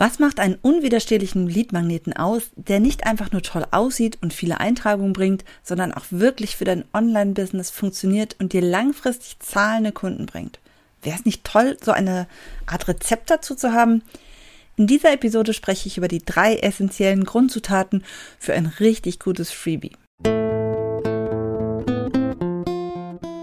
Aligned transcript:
Was 0.00 0.20
macht 0.20 0.38
einen 0.38 0.54
unwiderstehlichen 0.62 1.48
Leadmagneten 1.48 2.12
aus, 2.12 2.50
der 2.54 2.78
nicht 2.78 3.04
einfach 3.04 3.32
nur 3.32 3.42
toll 3.42 3.66
aussieht 3.72 4.16
und 4.20 4.32
viele 4.32 4.60
Eintragungen 4.60 5.12
bringt, 5.12 5.44
sondern 5.64 5.92
auch 5.92 6.04
wirklich 6.10 6.56
für 6.56 6.64
dein 6.64 6.84
Online-Business 6.94 7.70
funktioniert 7.70 8.36
und 8.38 8.52
dir 8.52 8.62
langfristig 8.62 9.40
zahlende 9.40 9.90
Kunden 9.90 10.26
bringt? 10.26 10.60
Wäre 11.02 11.16
es 11.18 11.24
nicht 11.24 11.42
toll, 11.42 11.76
so 11.82 11.90
eine 11.90 12.28
Art 12.66 12.86
Rezept 12.86 13.28
dazu 13.28 13.56
zu 13.56 13.72
haben? 13.72 14.02
In 14.76 14.86
dieser 14.86 15.12
Episode 15.12 15.52
spreche 15.52 15.88
ich 15.88 15.98
über 15.98 16.06
die 16.06 16.24
drei 16.24 16.54
essentiellen 16.54 17.24
Grundzutaten 17.24 18.04
für 18.38 18.54
ein 18.54 18.66
richtig 18.66 19.18
gutes 19.18 19.50
Freebie. 19.50 19.96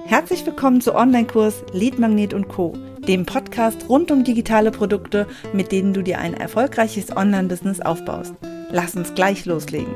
Herzlich 0.05 0.45
willkommen 0.45 0.81
zu 0.81 0.95
Online-Kurs 0.95 1.63
Lead 1.73 1.99
Magnet 1.99 2.33
und 2.33 2.47
Co 2.47 2.73
dem 3.07 3.25
Podcast 3.25 3.87
rund 3.87 4.11
um 4.11 4.23
digitale 4.23 4.71
Produkte, 4.71 5.27
mit 5.53 5.71
denen 5.71 5.93
du 5.93 6.01
dir 6.01 6.19
ein 6.19 6.33
erfolgreiches 6.33 7.15
Online-Business 7.15 7.79
aufbaust. 7.79 8.33
Lass 8.71 8.95
uns 8.95 9.13
gleich 9.13 9.45
loslegen. 9.45 9.93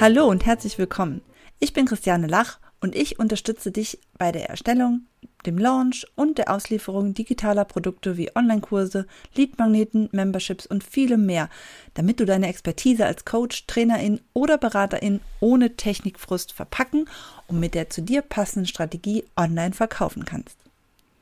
Hallo 0.00 0.26
und 0.26 0.44
herzlich 0.44 0.78
willkommen. 0.78 1.22
Ich 1.60 1.72
bin 1.72 1.86
Christiane 1.86 2.26
Lach 2.26 2.58
und 2.80 2.94
ich 2.94 3.18
unterstütze 3.18 3.70
dich 3.70 4.00
bei 4.18 4.32
der 4.32 4.50
Erstellung, 4.50 5.06
dem 5.46 5.58
Launch 5.58 6.06
und 6.14 6.38
der 6.38 6.50
Auslieferung 6.50 7.14
digitaler 7.14 7.64
Produkte 7.64 8.16
wie 8.16 8.34
Online-Kurse, 8.34 9.06
Leadmagneten, 9.34 10.08
Memberships 10.12 10.66
und 10.66 10.84
vielem 10.84 11.26
mehr, 11.26 11.48
damit 11.94 12.20
du 12.20 12.24
deine 12.24 12.48
Expertise 12.48 13.06
als 13.06 13.24
Coach, 13.24 13.66
Trainerin 13.66 14.20
oder 14.32 14.58
Beraterin 14.58 15.20
ohne 15.40 15.76
Technikfrust 15.76 16.52
verpacken 16.52 17.08
und 17.48 17.60
mit 17.60 17.74
der 17.74 17.90
zu 17.90 18.02
dir 18.02 18.22
passenden 18.22 18.66
Strategie 18.66 19.24
online 19.36 19.72
verkaufen 19.72 20.24
kannst. 20.24 20.56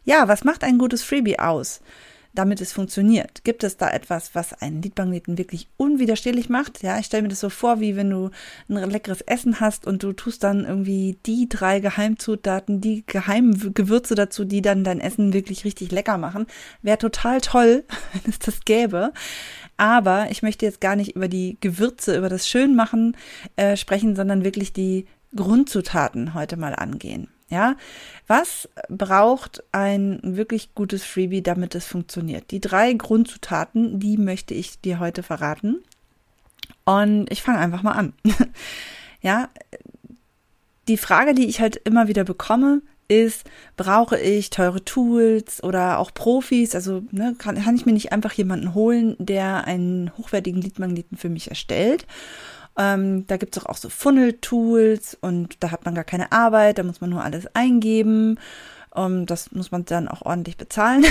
Ja, 0.04 0.26
was 0.28 0.44
macht 0.44 0.64
ein 0.64 0.78
gutes 0.78 1.02
Freebie 1.02 1.38
aus? 1.38 1.80
Damit 2.34 2.60
es 2.60 2.72
funktioniert? 2.72 3.44
Gibt 3.44 3.64
es 3.64 3.76
da 3.76 3.90
etwas, 3.90 4.34
was 4.34 4.54
einen 4.54 4.82
Liedmagneten 4.82 5.38
wirklich 5.38 5.68
unwiderstehlich 5.76 6.48
macht? 6.48 6.82
Ja, 6.82 6.98
ich 6.98 7.06
stelle 7.06 7.22
mir 7.22 7.28
das 7.28 7.40
so 7.40 7.50
vor, 7.50 7.80
wie 7.80 7.96
wenn 7.96 8.10
du 8.10 8.30
ein 8.68 8.90
leckeres 8.90 9.20
Essen 9.22 9.60
hast 9.60 9.86
und 9.86 10.02
du 10.02 10.12
tust 10.12 10.42
dann 10.42 10.64
irgendwie 10.64 11.18
die 11.26 11.48
drei 11.48 11.80
Geheimzutaten, 11.80 12.80
die 12.80 13.04
geheimen 13.06 13.74
Gewürze 13.74 14.14
dazu, 14.14 14.44
die 14.44 14.62
dann 14.62 14.84
dein 14.84 15.00
Essen 15.00 15.32
wirklich 15.32 15.64
richtig 15.64 15.90
lecker 15.90 16.18
machen. 16.18 16.46
Wäre 16.82 16.98
total 16.98 17.40
toll, 17.40 17.84
wenn 18.12 18.30
es 18.30 18.38
das 18.38 18.60
gäbe. 18.64 19.12
Aber 19.76 20.30
ich 20.30 20.42
möchte 20.42 20.66
jetzt 20.66 20.80
gar 20.80 20.96
nicht 20.96 21.16
über 21.16 21.28
die 21.28 21.56
Gewürze, 21.60 22.16
über 22.16 22.28
das 22.28 22.48
Schönmachen 22.48 23.16
äh, 23.56 23.76
sprechen, 23.76 24.16
sondern 24.16 24.44
wirklich 24.44 24.72
die 24.72 25.06
Grundzutaten 25.34 26.34
heute 26.34 26.56
mal 26.56 26.74
angehen. 26.74 27.28
Ja, 27.52 27.76
was 28.26 28.66
braucht 28.88 29.62
ein 29.72 30.20
wirklich 30.22 30.74
gutes 30.74 31.04
Freebie, 31.04 31.42
damit 31.42 31.74
es 31.74 31.84
funktioniert? 31.84 32.50
Die 32.50 32.62
drei 32.62 32.94
Grundzutaten, 32.94 34.00
die 34.00 34.16
möchte 34.16 34.54
ich 34.54 34.80
dir 34.80 34.98
heute 35.00 35.22
verraten. 35.22 35.82
Und 36.86 37.30
ich 37.30 37.42
fange 37.42 37.58
einfach 37.58 37.82
mal 37.82 37.92
an. 37.92 38.14
ja, 39.20 39.50
die 40.88 40.96
Frage, 40.96 41.34
die 41.34 41.44
ich 41.44 41.60
halt 41.60 41.76
immer 41.76 42.08
wieder 42.08 42.24
bekomme, 42.24 42.80
ist, 43.08 43.44
brauche 43.76 44.18
ich 44.18 44.48
teure 44.48 44.82
Tools 44.82 45.62
oder 45.62 45.98
auch 45.98 46.14
Profis? 46.14 46.74
Also 46.74 47.02
ne, 47.10 47.34
kann, 47.36 47.62
kann 47.62 47.76
ich 47.76 47.84
mir 47.84 47.92
nicht 47.92 48.12
einfach 48.12 48.32
jemanden 48.32 48.72
holen, 48.72 49.14
der 49.18 49.66
einen 49.66 50.10
hochwertigen 50.16 50.62
Leadmagneten 50.62 51.18
für 51.18 51.28
mich 51.28 51.50
erstellt? 51.50 52.06
Ähm, 52.78 53.26
da 53.26 53.36
gibt 53.36 53.56
es 53.56 53.66
auch 53.66 53.76
so 53.76 53.88
Funnel-Tools 53.88 55.18
und 55.20 55.56
da 55.60 55.70
hat 55.70 55.84
man 55.84 55.94
gar 55.94 56.04
keine 56.04 56.32
Arbeit, 56.32 56.78
da 56.78 56.82
muss 56.82 57.00
man 57.00 57.10
nur 57.10 57.22
alles 57.22 57.46
eingeben. 57.54 58.38
Um, 58.94 59.04
ähm, 59.04 59.26
das 59.26 59.52
muss 59.52 59.70
man 59.70 59.86
dann 59.86 60.06
auch 60.06 60.22
ordentlich 60.22 60.58
bezahlen. 60.58 61.04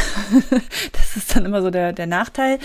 das 0.92 1.18
ist 1.18 1.36
dann 1.36 1.46
immer 1.46 1.64
so 1.64 1.72
der, 1.72 1.94
der 1.94 2.06
Nachteil. 2.06 2.60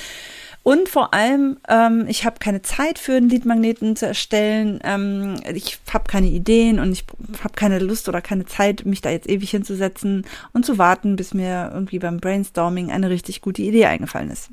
Und 0.67 0.89
vor 0.89 1.15
allem, 1.15 1.59
ähm, 1.69 2.07
ich 2.09 2.25
habe 2.25 2.41
keine 2.41 2.61
Zeit 2.61 2.99
für 2.99 3.15
einen 3.15 3.29
Leadmagneten 3.29 3.95
zu 3.95 4.05
erstellen. 4.05 4.81
Ähm, 4.83 5.37
ich 5.55 5.79
habe 5.95 6.11
keine 6.11 6.27
Ideen 6.27 6.81
und 6.81 6.91
ich 6.91 7.05
habe 7.45 7.55
keine 7.55 7.79
Lust 7.79 8.09
oder 8.09 8.21
keine 8.21 8.47
Zeit, 8.47 8.85
mich 8.85 9.01
da 9.01 9.11
jetzt 9.11 9.29
ewig 9.29 9.49
hinzusetzen 9.53 10.27
und 10.53 10.67
zu 10.67 10.77
warten, 10.77 11.15
bis 11.15 11.35
mir 11.35 11.71
irgendwie 11.73 12.01
beim 12.01 12.19
Brainstorming 12.19 12.91
eine 12.91 13.11
richtig 13.11 13.43
gute 13.43 13.63
Idee 13.63 13.87
eingefallen 13.87 14.29
ist. 14.29 14.51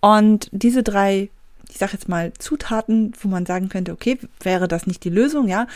Und 0.00 0.48
diese 0.50 0.82
drei 0.82 1.30
ich 1.74 1.80
sage 1.80 1.92
jetzt 1.94 2.08
mal, 2.08 2.32
Zutaten, 2.38 3.12
wo 3.20 3.28
man 3.28 3.46
sagen 3.46 3.68
könnte, 3.68 3.90
okay, 3.90 4.16
wäre 4.40 4.68
das 4.68 4.86
nicht 4.86 5.02
die 5.02 5.10
Lösung, 5.10 5.48
ja. 5.48 5.66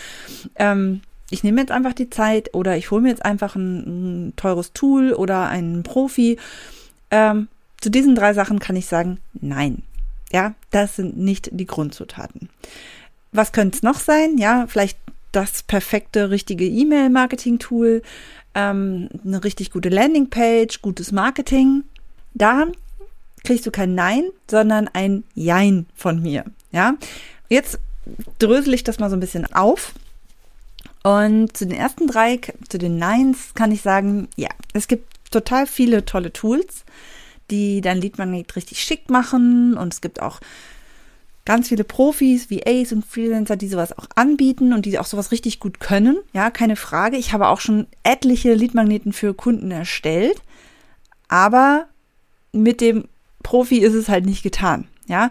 Ähm, 0.54 1.00
ich 1.28 1.42
nehme 1.42 1.60
jetzt 1.60 1.72
einfach 1.72 1.92
die 1.92 2.08
Zeit 2.08 2.54
oder 2.54 2.76
ich 2.76 2.92
hole 2.92 3.02
mir 3.02 3.08
jetzt 3.08 3.24
einfach 3.24 3.56
ein, 3.56 4.28
ein 4.28 4.36
teures 4.36 4.72
Tool 4.72 5.12
oder 5.12 5.48
einen 5.48 5.82
Profi. 5.82 6.38
Ähm, 7.10 7.48
zu 7.80 7.90
diesen 7.90 8.14
drei 8.14 8.32
Sachen 8.32 8.60
kann 8.60 8.76
ich 8.76 8.86
sagen, 8.86 9.18
nein. 9.34 9.82
Ja, 10.30 10.54
das 10.70 10.94
sind 10.94 11.18
nicht 11.18 11.48
die 11.52 11.66
Grundzutaten. 11.66 12.48
Was 13.32 13.50
könnte 13.50 13.76
es 13.76 13.82
noch 13.82 13.98
sein? 13.98 14.38
Ja, 14.38 14.66
vielleicht 14.68 14.98
das 15.32 15.64
perfekte, 15.64 16.30
richtige 16.30 16.64
E-Mail-Marketing-Tool, 16.64 18.02
ähm, 18.54 19.08
eine 19.24 19.42
richtig 19.42 19.72
gute 19.72 19.88
Landingpage, 19.88 20.80
gutes 20.80 21.10
Marketing. 21.10 21.82
Da 22.34 22.68
kriegst 23.48 23.64
du 23.64 23.70
kein 23.70 23.94
Nein, 23.94 24.24
sondern 24.46 24.88
ein 24.88 25.24
Jein 25.34 25.86
von 25.94 26.20
mir. 26.20 26.44
Ja, 26.70 26.96
jetzt 27.48 27.78
drösel 28.38 28.74
ich 28.74 28.84
das 28.84 28.98
mal 28.98 29.08
so 29.08 29.16
ein 29.16 29.20
bisschen 29.20 29.50
auf. 29.54 29.94
Und 31.02 31.56
zu 31.56 31.66
den 31.66 31.78
ersten 31.78 32.08
drei, 32.08 32.40
zu 32.68 32.76
den 32.76 32.98
Neins 32.98 33.54
kann 33.54 33.72
ich 33.72 33.80
sagen, 33.80 34.28
ja, 34.36 34.50
es 34.74 34.86
gibt 34.86 35.14
total 35.30 35.66
viele 35.66 36.04
tolle 36.04 36.30
Tools, 36.30 36.84
die 37.50 37.80
dein 37.80 38.02
Leadmagnet 38.02 38.54
richtig 38.54 38.82
schick 38.82 39.08
machen. 39.08 39.78
Und 39.78 39.94
es 39.94 40.02
gibt 40.02 40.20
auch 40.20 40.40
ganz 41.46 41.68
viele 41.68 41.84
Profis 41.84 42.50
wie 42.50 42.66
Ace 42.66 42.92
und 42.92 43.06
Freelancer, 43.06 43.56
die 43.56 43.68
sowas 43.68 43.96
auch 43.96 44.08
anbieten 44.14 44.74
und 44.74 44.84
die 44.84 44.98
auch 44.98 45.06
sowas 45.06 45.32
richtig 45.32 45.58
gut 45.58 45.80
können. 45.80 46.18
Ja, 46.34 46.50
keine 46.50 46.76
Frage. 46.76 47.16
Ich 47.16 47.32
habe 47.32 47.48
auch 47.48 47.60
schon 47.60 47.86
etliche 48.02 48.52
Leadmagneten 48.52 49.14
für 49.14 49.32
Kunden 49.32 49.70
erstellt. 49.70 50.36
Aber 51.28 51.86
mit 52.52 52.82
dem 52.82 53.08
Profi 53.42 53.78
ist 53.78 53.94
es 53.94 54.08
halt 54.08 54.26
nicht 54.26 54.42
getan. 54.42 54.88
Ja, 55.06 55.30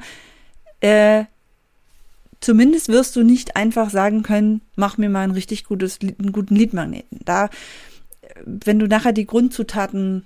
äh, 0.81 1.25
zumindest 2.39 2.89
wirst 2.89 3.15
du 3.15 3.23
nicht 3.23 3.55
einfach 3.55 3.89
sagen 3.89 4.23
können, 4.23 4.61
mach 4.75 4.97
mir 4.97 5.09
mal 5.09 5.23
ein 5.23 5.31
richtig 5.31 5.65
gutes, 5.65 5.99
einen 6.01 6.31
guten 6.31 6.55
Leadmagneten. 6.55 7.19
Da, 7.25 7.49
wenn 8.45 8.79
du 8.79 8.87
nachher 8.87 9.13
die 9.13 9.25
Grundzutaten 9.25 10.25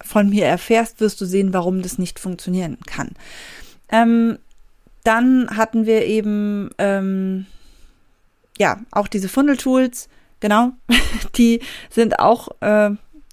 von 0.00 0.28
mir 0.30 0.46
erfährst, 0.46 1.00
wirst 1.00 1.20
du 1.20 1.24
sehen, 1.24 1.52
warum 1.52 1.82
das 1.82 1.98
nicht 1.98 2.18
funktionieren 2.18 2.78
kann. 2.86 3.10
Ähm, 3.88 4.38
dann 5.04 5.56
hatten 5.56 5.86
wir 5.86 6.04
eben 6.04 6.70
ähm, 6.78 7.46
ja 8.58 8.80
auch 8.90 9.08
diese 9.08 9.28
Funnel-Tools, 9.28 10.08
genau, 10.40 10.72
die 11.36 11.60
sind 11.90 12.18
auch 12.18 12.48
äh, 12.60 12.90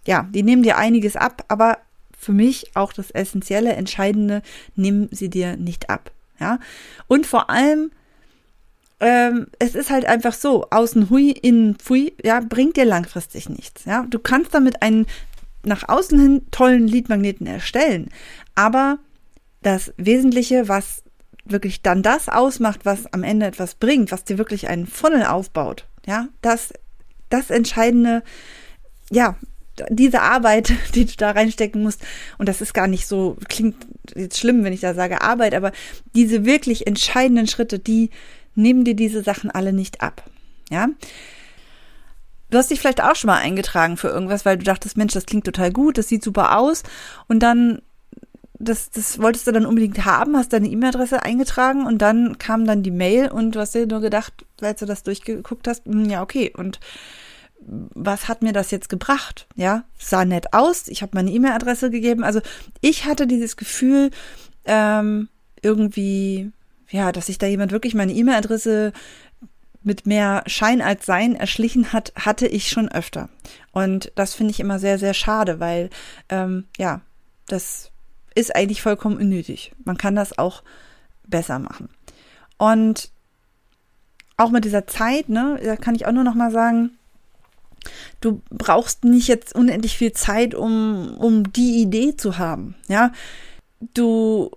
ja, 0.07 0.27
die 0.31 0.43
nehmen 0.43 0.63
dir 0.63 0.77
einiges 0.77 1.15
ab, 1.15 1.43
aber 1.47 1.79
für 2.25 2.33
mich 2.33 2.75
auch 2.75 2.91
das 2.91 3.11
essentielle, 3.11 3.73
entscheidende, 3.73 4.41
nimm 4.75 5.07
sie 5.11 5.29
dir 5.29 5.57
nicht 5.57 5.89
ab. 5.89 6.11
Ja, 6.39 6.59
und 7.07 7.25
vor 7.25 7.49
allem, 7.49 7.91
ähm, 8.99 9.47
es 9.59 9.75
ist 9.75 9.89
halt 9.89 10.05
einfach 10.05 10.33
so, 10.33 10.67
außen 10.69 11.09
hui, 11.09 11.31
innen 11.31 11.75
pfui, 11.75 12.13
ja, 12.23 12.41
bringt 12.41 12.77
dir 12.77 12.85
langfristig 12.85 13.47
nichts. 13.47 13.85
Ja, 13.85 14.05
du 14.09 14.19
kannst 14.19 14.53
damit 14.53 14.81
einen 14.81 15.05
nach 15.63 15.87
außen 15.87 16.19
hin 16.19 16.41
tollen 16.51 16.87
Leadmagneten 16.87 17.47
erstellen, 17.47 18.09
aber 18.55 18.99
das 19.61 19.93
Wesentliche, 19.97 20.67
was 20.67 21.03
wirklich 21.45 21.81
dann 21.81 22.03
das 22.03 22.27
ausmacht, 22.27 22.81
was 22.85 23.11
am 23.13 23.23
Ende 23.23 23.45
etwas 23.45 23.75
bringt, 23.75 24.11
was 24.11 24.23
dir 24.23 24.37
wirklich 24.37 24.67
einen 24.67 24.87
Funnel 24.87 25.25
aufbaut, 25.25 25.85
ja, 26.05 26.27
das, 26.41 26.73
das 27.29 27.49
Entscheidende, 27.49 28.23
ja, 29.11 29.35
diese 29.89 30.21
Arbeit, 30.21 30.73
die 30.95 31.05
du 31.05 31.13
da 31.17 31.31
reinstecken 31.31 31.83
musst, 31.83 32.01
und 32.37 32.47
das 32.49 32.61
ist 32.61 32.73
gar 32.73 32.87
nicht 32.87 33.07
so, 33.07 33.37
klingt 33.47 33.85
jetzt 34.15 34.39
schlimm, 34.39 34.63
wenn 34.63 34.73
ich 34.73 34.81
da 34.81 34.93
sage 34.93 35.21
Arbeit, 35.21 35.53
aber 35.53 35.71
diese 36.13 36.45
wirklich 36.45 36.87
entscheidenden 36.87 37.47
Schritte, 37.47 37.79
die 37.79 38.09
nehmen 38.55 38.85
dir 38.85 38.95
diese 38.95 39.21
Sachen 39.21 39.51
alle 39.51 39.73
nicht 39.73 40.01
ab. 40.01 40.23
Ja. 40.69 40.87
Du 42.49 42.57
hast 42.57 42.71
dich 42.71 42.79
vielleicht 42.79 43.03
auch 43.03 43.15
schon 43.15 43.27
mal 43.29 43.39
eingetragen 43.39 43.97
für 43.97 44.07
irgendwas, 44.07 44.45
weil 44.45 44.57
du 44.57 44.63
dachtest, 44.63 44.97
Mensch, 44.97 45.13
das 45.13 45.25
klingt 45.25 45.45
total 45.45 45.71
gut, 45.71 45.97
das 45.97 46.07
sieht 46.07 46.23
super 46.23 46.57
aus. 46.57 46.83
Und 47.27 47.41
dann, 47.41 47.81
das, 48.59 48.91
das 48.91 49.19
wolltest 49.19 49.47
du 49.47 49.51
dann 49.51 49.65
unbedingt 49.65 50.05
haben, 50.05 50.37
hast 50.37 50.53
deine 50.53 50.69
E-Mail-Adresse 50.69 51.23
eingetragen 51.23 51.85
und 51.85 52.01
dann 52.01 52.37
kam 52.37 52.65
dann 52.65 52.83
die 52.83 52.91
Mail 52.91 53.29
und 53.29 53.55
du 53.55 53.59
hast 53.59 53.75
dir 53.75 53.87
nur 53.87 53.99
gedacht, 53.99 54.33
als 54.61 54.79
du 54.79 54.85
das 54.85 55.03
durchgeguckt 55.03 55.67
hast, 55.67 55.85
hm, 55.85 56.09
ja, 56.09 56.21
okay. 56.21 56.53
Und 56.55 56.79
was 57.59 58.27
hat 58.27 58.41
mir 58.41 58.53
das 58.53 58.71
jetzt 58.71 58.89
gebracht? 58.89 59.47
Ja, 59.55 59.85
sah 59.97 60.25
nett 60.25 60.53
aus. 60.53 60.87
Ich 60.87 61.01
habe 61.01 61.11
meine 61.15 61.31
E-Mail-Adresse 61.31 61.89
gegeben. 61.89 62.23
Also 62.23 62.41
ich 62.81 63.05
hatte 63.05 63.27
dieses 63.27 63.57
Gefühl, 63.57 64.11
ähm, 64.65 65.29
irgendwie, 65.61 66.51
ja, 66.89 67.11
dass 67.11 67.27
sich 67.27 67.37
da 67.37 67.47
jemand 67.47 67.71
wirklich 67.71 67.95
meine 67.95 68.13
E-Mail-Adresse 68.13 68.93
mit 69.81 70.05
mehr 70.05 70.43
Schein 70.47 70.81
als 70.81 71.05
Sein 71.05 71.35
erschlichen 71.35 71.93
hat, 71.93 72.11
hatte 72.15 72.47
ich 72.47 72.69
schon 72.69 72.89
öfter. 72.89 73.29
Und 73.71 74.11
das 74.15 74.33
finde 74.33 74.51
ich 74.51 74.59
immer 74.59 74.79
sehr, 74.79 74.97
sehr 74.97 75.13
schade, 75.13 75.59
weil 75.59 75.89
ähm, 76.29 76.65
ja, 76.77 77.01
das 77.47 77.91
ist 78.33 78.55
eigentlich 78.55 78.81
vollkommen 78.81 79.17
unnötig. 79.17 79.73
Man 79.85 79.97
kann 79.97 80.15
das 80.15 80.37
auch 80.37 80.63
besser 81.27 81.59
machen. 81.59 81.89
Und 82.57 83.11
auch 84.37 84.49
mit 84.49 84.65
dieser 84.65 84.87
Zeit, 84.87 85.29
ne, 85.29 85.59
da 85.63 85.75
kann 85.77 85.95
ich 85.95 86.07
auch 86.07 86.11
nur 86.11 86.23
noch 86.23 86.35
mal 86.35 86.51
sagen, 86.51 86.91
du 88.21 88.41
brauchst 88.49 89.03
nicht 89.03 89.27
jetzt 89.27 89.55
unendlich 89.55 89.97
viel 89.97 90.13
Zeit, 90.13 90.55
um, 90.55 91.15
um 91.17 91.51
die 91.51 91.81
Idee 91.81 92.15
zu 92.15 92.37
haben, 92.37 92.75
ja. 92.87 93.11
Du 93.93 94.51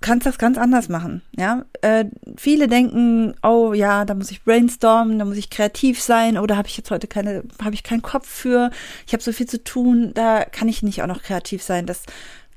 kannst 0.00 0.26
das 0.26 0.38
ganz 0.38 0.56
anders 0.56 0.88
machen. 0.88 1.22
Ja, 1.36 1.64
äh, 1.80 2.04
viele 2.36 2.68
denken, 2.68 3.34
oh 3.42 3.72
ja, 3.72 4.04
da 4.04 4.14
muss 4.14 4.30
ich 4.30 4.44
brainstormen, 4.44 5.18
da 5.18 5.24
muss 5.24 5.36
ich 5.36 5.50
kreativ 5.50 6.00
sein, 6.00 6.38
oder 6.38 6.56
habe 6.56 6.68
ich 6.68 6.76
jetzt 6.76 6.90
heute 6.90 7.06
keine, 7.06 7.42
habe 7.62 7.74
ich 7.74 7.82
keinen 7.82 8.02
Kopf 8.02 8.28
für, 8.28 8.70
ich 9.06 9.12
habe 9.12 9.22
so 9.22 9.32
viel 9.32 9.46
zu 9.46 9.62
tun, 9.64 10.12
da 10.14 10.44
kann 10.44 10.68
ich 10.68 10.82
nicht 10.82 11.02
auch 11.02 11.06
noch 11.06 11.22
kreativ 11.22 11.62
sein. 11.62 11.86
Das 11.86 12.02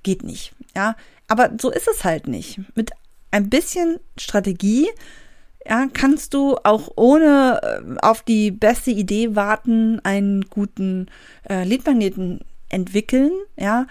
geht 0.04 0.24
nicht. 0.24 0.54
Ja, 0.76 0.96
aber 1.28 1.52
so 1.60 1.72
ist 1.72 1.88
es 1.88 2.04
halt 2.04 2.28
nicht. 2.28 2.60
Mit 2.76 2.92
ein 3.32 3.50
bisschen 3.50 4.00
Strategie 4.18 4.88
ja, 5.66 5.88
kannst 5.94 6.34
du 6.34 6.56
auch 6.64 6.90
ohne 6.96 7.60
äh, 7.62 8.06
auf 8.06 8.24
die 8.24 8.52
beste 8.52 8.92
Idee 8.92 9.36
warten, 9.36 10.00
einen 10.04 10.44
guten 10.50 11.08
äh, 11.50 11.64
Leadmagneten 11.64 12.42
entwickeln, 12.70 13.32
ja, 13.58 13.88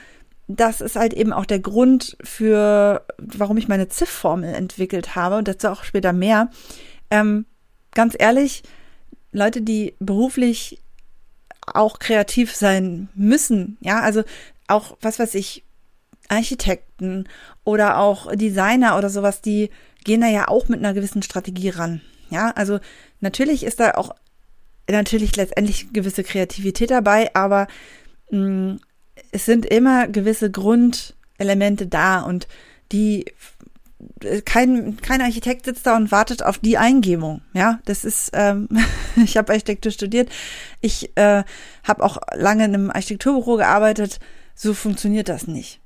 das 0.48 0.80
ist 0.80 0.96
halt 0.96 1.12
eben 1.12 1.32
auch 1.32 1.44
der 1.44 1.58
Grund 1.58 2.16
für, 2.22 3.04
warum 3.18 3.58
ich 3.58 3.68
meine 3.68 3.88
Ziff-Formel 3.88 4.54
entwickelt 4.54 5.14
habe 5.14 5.36
und 5.36 5.46
dazu 5.46 5.68
auch 5.68 5.84
später 5.84 6.14
mehr. 6.14 6.50
Ähm, 7.10 7.44
ganz 7.92 8.16
ehrlich, 8.18 8.62
Leute, 9.30 9.60
die 9.60 9.94
beruflich 9.98 10.80
auch 11.66 11.98
kreativ 11.98 12.54
sein 12.54 13.10
müssen, 13.14 13.76
ja, 13.80 14.00
also 14.00 14.22
auch, 14.68 14.96
was 15.02 15.18
weiß 15.18 15.34
ich, 15.34 15.64
Architekten 16.28 17.28
oder 17.64 17.98
auch 17.98 18.34
Designer 18.34 18.96
oder 18.96 19.10
sowas, 19.10 19.42
die 19.42 19.70
gehen 20.08 20.22
da 20.22 20.26
ja 20.26 20.48
auch 20.48 20.68
mit 20.68 20.80
einer 20.80 20.94
gewissen 20.94 21.22
Strategie 21.22 21.68
ran. 21.68 22.00
Ja, 22.30 22.50
also 22.56 22.80
natürlich 23.20 23.62
ist 23.62 23.78
da 23.78 23.92
auch 23.92 24.14
natürlich 24.90 25.36
letztendlich 25.36 25.92
gewisse 25.92 26.24
Kreativität 26.24 26.90
dabei, 26.90 27.30
aber 27.34 27.68
mh, 28.30 28.40
mm, 28.40 28.80
es 29.32 29.44
sind 29.44 29.66
immer 29.66 30.08
gewisse 30.08 30.50
Grundelemente 30.50 31.86
da 31.86 32.20
und 32.20 32.48
die 32.90 33.26
kein, 34.44 34.96
kein 34.96 35.20
Architekt 35.20 35.66
sitzt 35.66 35.86
da 35.86 35.96
und 35.96 36.10
wartet 36.10 36.42
auf 36.42 36.58
die 36.58 36.78
Eingebung. 36.78 37.42
Ja, 37.52 37.80
das 37.84 38.04
ist, 38.04 38.30
ähm, 38.32 38.68
ich 39.16 39.36
habe 39.36 39.52
Architektur 39.52 39.92
studiert, 39.92 40.30
ich 40.80 41.16
äh, 41.16 41.42
habe 41.84 42.02
auch 42.02 42.18
lange 42.34 42.64
in 42.64 42.74
einem 42.74 42.90
Architekturbüro 42.90 43.56
gearbeitet. 43.56 44.20
So 44.54 44.72
funktioniert 44.72 45.28
das 45.28 45.46
nicht. 45.46 45.80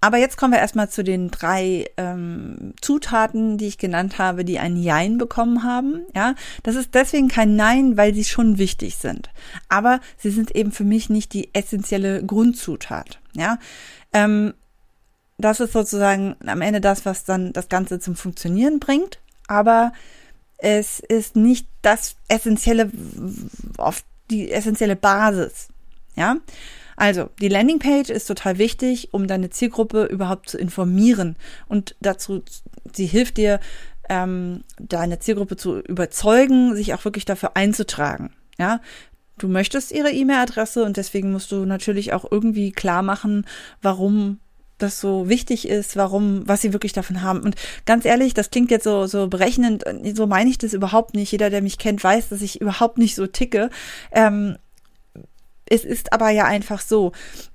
Aber 0.00 0.16
jetzt 0.16 0.38
kommen 0.38 0.54
wir 0.54 0.60
erstmal 0.60 0.88
zu 0.88 1.04
den 1.04 1.30
drei 1.30 1.86
ähm, 1.98 2.72
Zutaten, 2.80 3.58
die 3.58 3.66
ich 3.66 3.76
genannt 3.76 4.18
habe, 4.18 4.44
die 4.46 4.58
ein 4.58 4.76
Jein 4.76 5.18
bekommen 5.18 5.62
haben. 5.62 6.06
Ja, 6.14 6.34
das 6.62 6.74
ist 6.74 6.94
deswegen 6.94 7.28
kein 7.28 7.54
Nein, 7.54 7.98
weil 7.98 8.14
sie 8.14 8.24
schon 8.24 8.56
wichtig 8.56 8.96
sind. 8.96 9.28
Aber 9.68 10.00
sie 10.16 10.30
sind 10.30 10.56
eben 10.56 10.72
für 10.72 10.84
mich 10.84 11.10
nicht 11.10 11.34
die 11.34 11.54
essentielle 11.54 12.24
Grundzutat. 12.24 13.18
Ja, 13.34 13.58
ähm, 14.14 14.54
das 15.36 15.60
ist 15.60 15.72
sozusagen 15.72 16.36
am 16.46 16.62
Ende 16.62 16.80
das, 16.80 17.04
was 17.04 17.24
dann 17.24 17.52
das 17.52 17.68
Ganze 17.68 18.00
zum 18.00 18.16
Funktionieren 18.16 18.80
bringt. 18.80 19.20
Aber 19.48 19.92
es 20.56 21.00
ist 21.00 21.36
nicht 21.36 21.66
das 21.82 22.16
essentielle, 22.28 22.90
auf 23.76 24.02
die 24.30 24.50
essentielle 24.50 24.96
Basis. 24.96 25.68
Ja, 26.16 26.36
also, 27.00 27.30
die 27.40 27.48
Landingpage 27.48 28.10
ist 28.10 28.26
total 28.26 28.58
wichtig, 28.58 29.14
um 29.14 29.26
deine 29.26 29.48
Zielgruppe 29.48 30.04
überhaupt 30.04 30.50
zu 30.50 30.58
informieren. 30.58 31.36
Und 31.66 31.96
dazu, 32.00 32.42
sie 32.92 33.06
hilft 33.06 33.38
dir, 33.38 33.58
ähm, 34.10 34.64
deine 34.78 35.18
Zielgruppe 35.18 35.56
zu 35.56 35.78
überzeugen, 35.80 36.76
sich 36.76 36.92
auch 36.92 37.02
wirklich 37.06 37.24
dafür 37.24 37.56
einzutragen. 37.56 38.34
Ja, 38.58 38.82
du 39.38 39.48
möchtest 39.48 39.92
ihre 39.92 40.10
E-Mail-Adresse 40.10 40.84
und 40.84 40.98
deswegen 40.98 41.32
musst 41.32 41.50
du 41.52 41.64
natürlich 41.64 42.12
auch 42.12 42.30
irgendwie 42.30 42.70
klar 42.70 43.00
machen, 43.00 43.46
warum 43.80 44.38
das 44.76 45.00
so 45.00 45.26
wichtig 45.26 45.66
ist, 45.66 45.96
warum, 45.96 46.46
was 46.46 46.60
sie 46.60 46.74
wirklich 46.74 46.92
davon 46.92 47.22
haben. 47.22 47.40
Und 47.40 47.56
ganz 47.86 48.04
ehrlich, 48.04 48.34
das 48.34 48.50
klingt 48.50 48.70
jetzt 48.70 48.84
so, 48.84 49.06
so 49.06 49.28
berechnend, 49.28 49.84
so 50.14 50.26
meine 50.26 50.50
ich 50.50 50.58
das 50.58 50.74
überhaupt 50.74 51.14
nicht. 51.14 51.32
Jeder, 51.32 51.48
der 51.48 51.62
mich 51.62 51.78
kennt, 51.78 52.04
weiß, 52.04 52.28
dass 52.28 52.42
ich 52.42 52.60
überhaupt 52.60 52.98
nicht 52.98 53.14
so 53.14 53.26
ticke. 53.26 53.70
Ähm, 54.12 54.58
es 55.70 55.84
ist 55.84 56.12
aber 56.12 56.28
ja 56.30 56.44
einfach 56.44 56.80
so, 56.80 57.12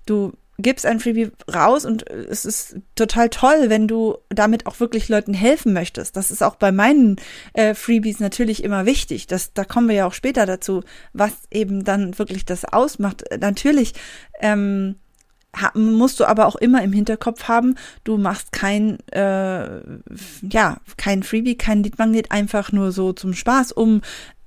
du 0.07 0.33
gibst 0.57 0.85
ein 0.85 1.01
Freebie 1.01 1.31
raus 1.53 1.85
und 1.85 2.09
es 2.09 2.45
ist 2.45 2.77
total 2.95 3.29
toll, 3.29 3.65
wenn 3.67 3.87
du 3.87 4.17
damit 4.29 4.65
auch 4.67 4.79
wirklich 4.79 5.09
Leuten 5.09 5.33
helfen 5.33 5.73
möchtest. 5.73 6.15
Das 6.15 6.31
ist 6.31 6.41
auch 6.41 6.55
bei 6.55 6.71
meinen 6.71 7.17
äh, 7.53 7.73
Freebies 7.73 8.19
natürlich 8.21 8.63
immer 8.63 8.85
wichtig. 8.85 9.27
Das, 9.27 9.53
da 9.53 9.65
kommen 9.65 9.89
wir 9.89 9.95
ja 9.95 10.07
auch 10.07 10.13
später 10.13 10.45
dazu, 10.45 10.81
was 11.11 11.33
eben 11.51 11.83
dann 11.83 12.17
wirklich 12.17 12.45
das 12.45 12.63
ausmacht. 12.63 13.25
Natürlich 13.37 13.93
ähm, 14.39 14.95
musst 15.73 16.21
du 16.21 16.25
aber 16.25 16.45
auch 16.45 16.55
immer 16.55 16.83
im 16.83 16.93
Hinterkopf 16.93 17.49
haben, 17.49 17.75
du 18.03 18.17
machst 18.17 18.51
kein, 18.51 18.99
äh, 19.09 19.79
ja, 20.41 20.77
kein 20.97 21.23
Freebie, 21.23 21.57
kein 21.57 21.83
Leadmagnet 21.83 22.31
einfach 22.31 22.71
nur 22.71 22.91
so 22.91 23.13
zum 23.13 23.33
Spaß, 23.33 23.73
um 23.73 24.01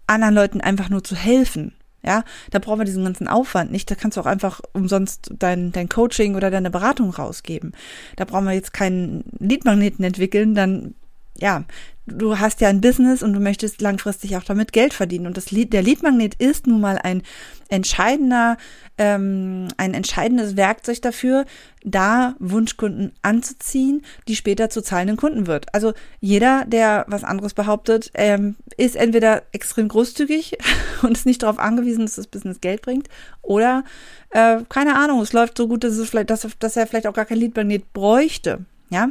anderen 0.06 0.34
Leuten 0.34 0.60
einfach 0.62 0.88
nur 0.88 1.04
zu 1.04 1.16
helfen. 1.16 1.74
Ja, 2.08 2.24
da 2.50 2.58
brauchen 2.58 2.78
wir 2.78 2.86
diesen 2.86 3.04
ganzen 3.04 3.28
Aufwand 3.28 3.70
nicht. 3.70 3.90
Da 3.90 3.94
kannst 3.94 4.16
du 4.16 4.22
auch 4.22 4.26
einfach 4.26 4.62
umsonst 4.72 5.30
dein, 5.38 5.72
dein 5.72 5.90
Coaching 5.90 6.36
oder 6.36 6.50
deine 6.50 6.70
Beratung 6.70 7.10
rausgeben. 7.10 7.72
Da 8.16 8.24
brauchen 8.24 8.46
wir 8.46 8.54
jetzt 8.54 8.72
keinen 8.72 9.24
Leadmagneten 9.38 10.02
entwickeln, 10.02 10.54
dann 10.54 10.94
ja, 11.36 11.64
du 12.08 12.38
hast 12.38 12.60
ja 12.60 12.68
ein 12.68 12.80
Business 12.80 13.22
und 13.22 13.32
du 13.32 13.40
möchtest 13.40 13.80
langfristig 13.80 14.36
auch 14.36 14.44
damit 14.44 14.72
Geld 14.72 14.94
verdienen. 14.94 15.26
Und 15.26 15.36
das 15.36 15.50
Lied, 15.50 15.72
der 15.72 15.82
Leadmagnet 15.82 16.34
ist 16.34 16.66
nun 16.66 16.80
mal 16.80 16.98
ein 16.98 17.22
entscheidender, 17.68 18.56
ähm, 18.96 19.68
ein 19.76 19.94
entscheidendes 19.94 20.56
Werkzeug 20.56 21.02
dafür, 21.02 21.44
da 21.84 22.34
Wunschkunden 22.38 23.12
anzuziehen, 23.22 24.02
die 24.26 24.36
später 24.36 24.70
zu 24.70 24.82
zahlenden 24.82 25.16
Kunden 25.16 25.46
wird. 25.46 25.72
Also 25.74 25.92
jeder, 26.20 26.64
der 26.66 27.04
was 27.08 27.24
anderes 27.24 27.54
behauptet, 27.54 28.10
ähm, 28.14 28.56
ist 28.76 28.96
entweder 28.96 29.42
extrem 29.52 29.88
großzügig 29.88 30.58
und 31.02 31.12
ist 31.12 31.26
nicht 31.26 31.42
darauf 31.42 31.58
angewiesen, 31.58 32.06
dass 32.06 32.16
das 32.16 32.26
Business 32.26 32.60
Geld 32.60 32.82
bringt, 32.82 33.08
oder 33.42 33.84
äh, 34.30 34.60
keine 34.68 34.96
Ahnung, 34.96 35.20
es 35.20 35.32
läuft 35.32 35.56
so 35.56 35.68
gut, 35.68 35.84
dass 35.84 35.96
es 35.96 36.10
vielleicht, 36.10 36.30
dass, 36.30 36.46
dass 36.58 36.76
er 36.76 36.86
vielleicht 36.86 37.06
auch 37.06 37.14
gar 37.14 37.24
kein 37.24 37.38
Leadmagnet 37.38 37.92
bräuchte. 37.92 38.64
Ja, 38.90 39.10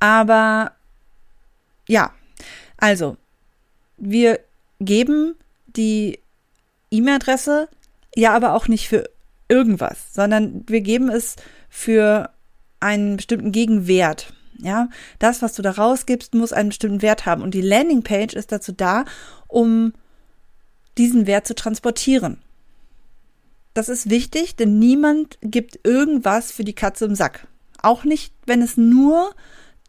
aber 0.00 0.72
ja, 1.88 2.12
also 2.76 3.16
wir 3.96 4.40
geben 4.80 5.34
die 5.66 6.18
E-Mail-Adresse 6.90 7.68
ja 8.14 8.34
aber 8.34 8.54
auch 8.54 8.68
nicht 8.68 8.88
für 8.88 9.08
irgendwas, 9.48 10.14
sondern 10.14 10.64
wir 10.68 10.80
geben 10.80 11.10
es 11.10 11.36
für 11.68 12.30
einen 12.80 13.16
bestimmten 13.16 13.52
Gegenwert. 13.52 14.32
Ja, 14.58 14.88
das, 15.18 15.42
was 15.42 15.54
du 15.54 15.62
da 15.62 15.72
rausgibst, 15.72 16.34
muss 16.34 16.52
einen 16.52 16.68
bestimmten 16.68 17.02
Wert 17.02 17.26
haben. 17.26 17.42
Und 17.42 17.54
die 17.54 17.60
Landingpage 17.60 18.34
ist 18.34 18.52
dazu 18.52 18.70
da, 18.70 19.04
um 19.48 19.92
diesen 20.96 21.26
Wert 21.26 21.46
zu 21.46 21.56
transportieren. 21.56 22.38
Das 23.74 23.88
ist 23.88 24.10
wichtig, 24.10 24.54
denn 24.54 24.78
niemand 24.78 25.38
gibt 25.42 25.80
irgendwas 25.82 26.52
für 26.52 26.62
die 26.62 26.74
Katze 26.74 27.06
im 27.06 27.16
Sack. 27.16 27.48
Auch 27.82 28.04
nicht, 28.04 28.32
wenn 28.46 28.62
es 28.62 28.76
nur 28.76 29.34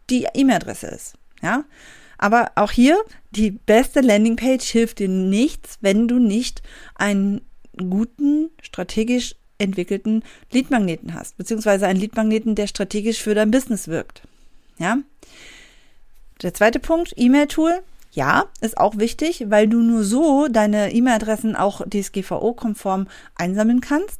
die 0.09 0.27
E-Mail-Adresse 0.33 0.87
ist. 0.87 1.13
Ja, 1.41 1.65
aber 2.17 2.51
auch 2.55 2.71
hier 2.71 2.97
die 3.31 3.51
beste 3.51 4.01
Landingpage 4.01 4.65
hilft 4.65 4.99
dir 4.99 5.09
nichts, 5.09 5.77
wenn 5.81 6.07
du 6.07 6.19
nicht 6.19 6.61
einen 6.95 7.41
guten, 7.77 8.49
strategisch 8.61 9.35
entwickelten 9.57 10.23
Leadmagneten 10.51 11.13
hast, 11.13 11.37
beziehungsweise 11.37 11.87
einen 11.87 11.99
Leadmagneten, 11.99 12.55
der 12.55 12.67
strategisch 12.67 13.21
für 13.21 13.35
dein 13.35 13.51
Business 13.51 13.87
wirkt. 13.87 14.21
Ja. 14.77 14.97
Der 16.41 16.53
zweite 16.53 16.79
Punkt, 16.79 17.13
E-Mail-Tool. 17.15 17.81
Ja, 18.11 18.45
ist 18.61 18.77
auch 18.77 18.97
wichtig, 18.97 19.45
weil 19.49 19.67
du 19.67 19.81
nur 19.81 20.03
so 20.03 20.47
deine 20.47 20.93
E-Mail-Adressen 20.93 21.55
auch 21.55 21.81
DSGVO-konform 21.85 23.07
einsammeln 23.35 23.81
kannst. 23.81 24.19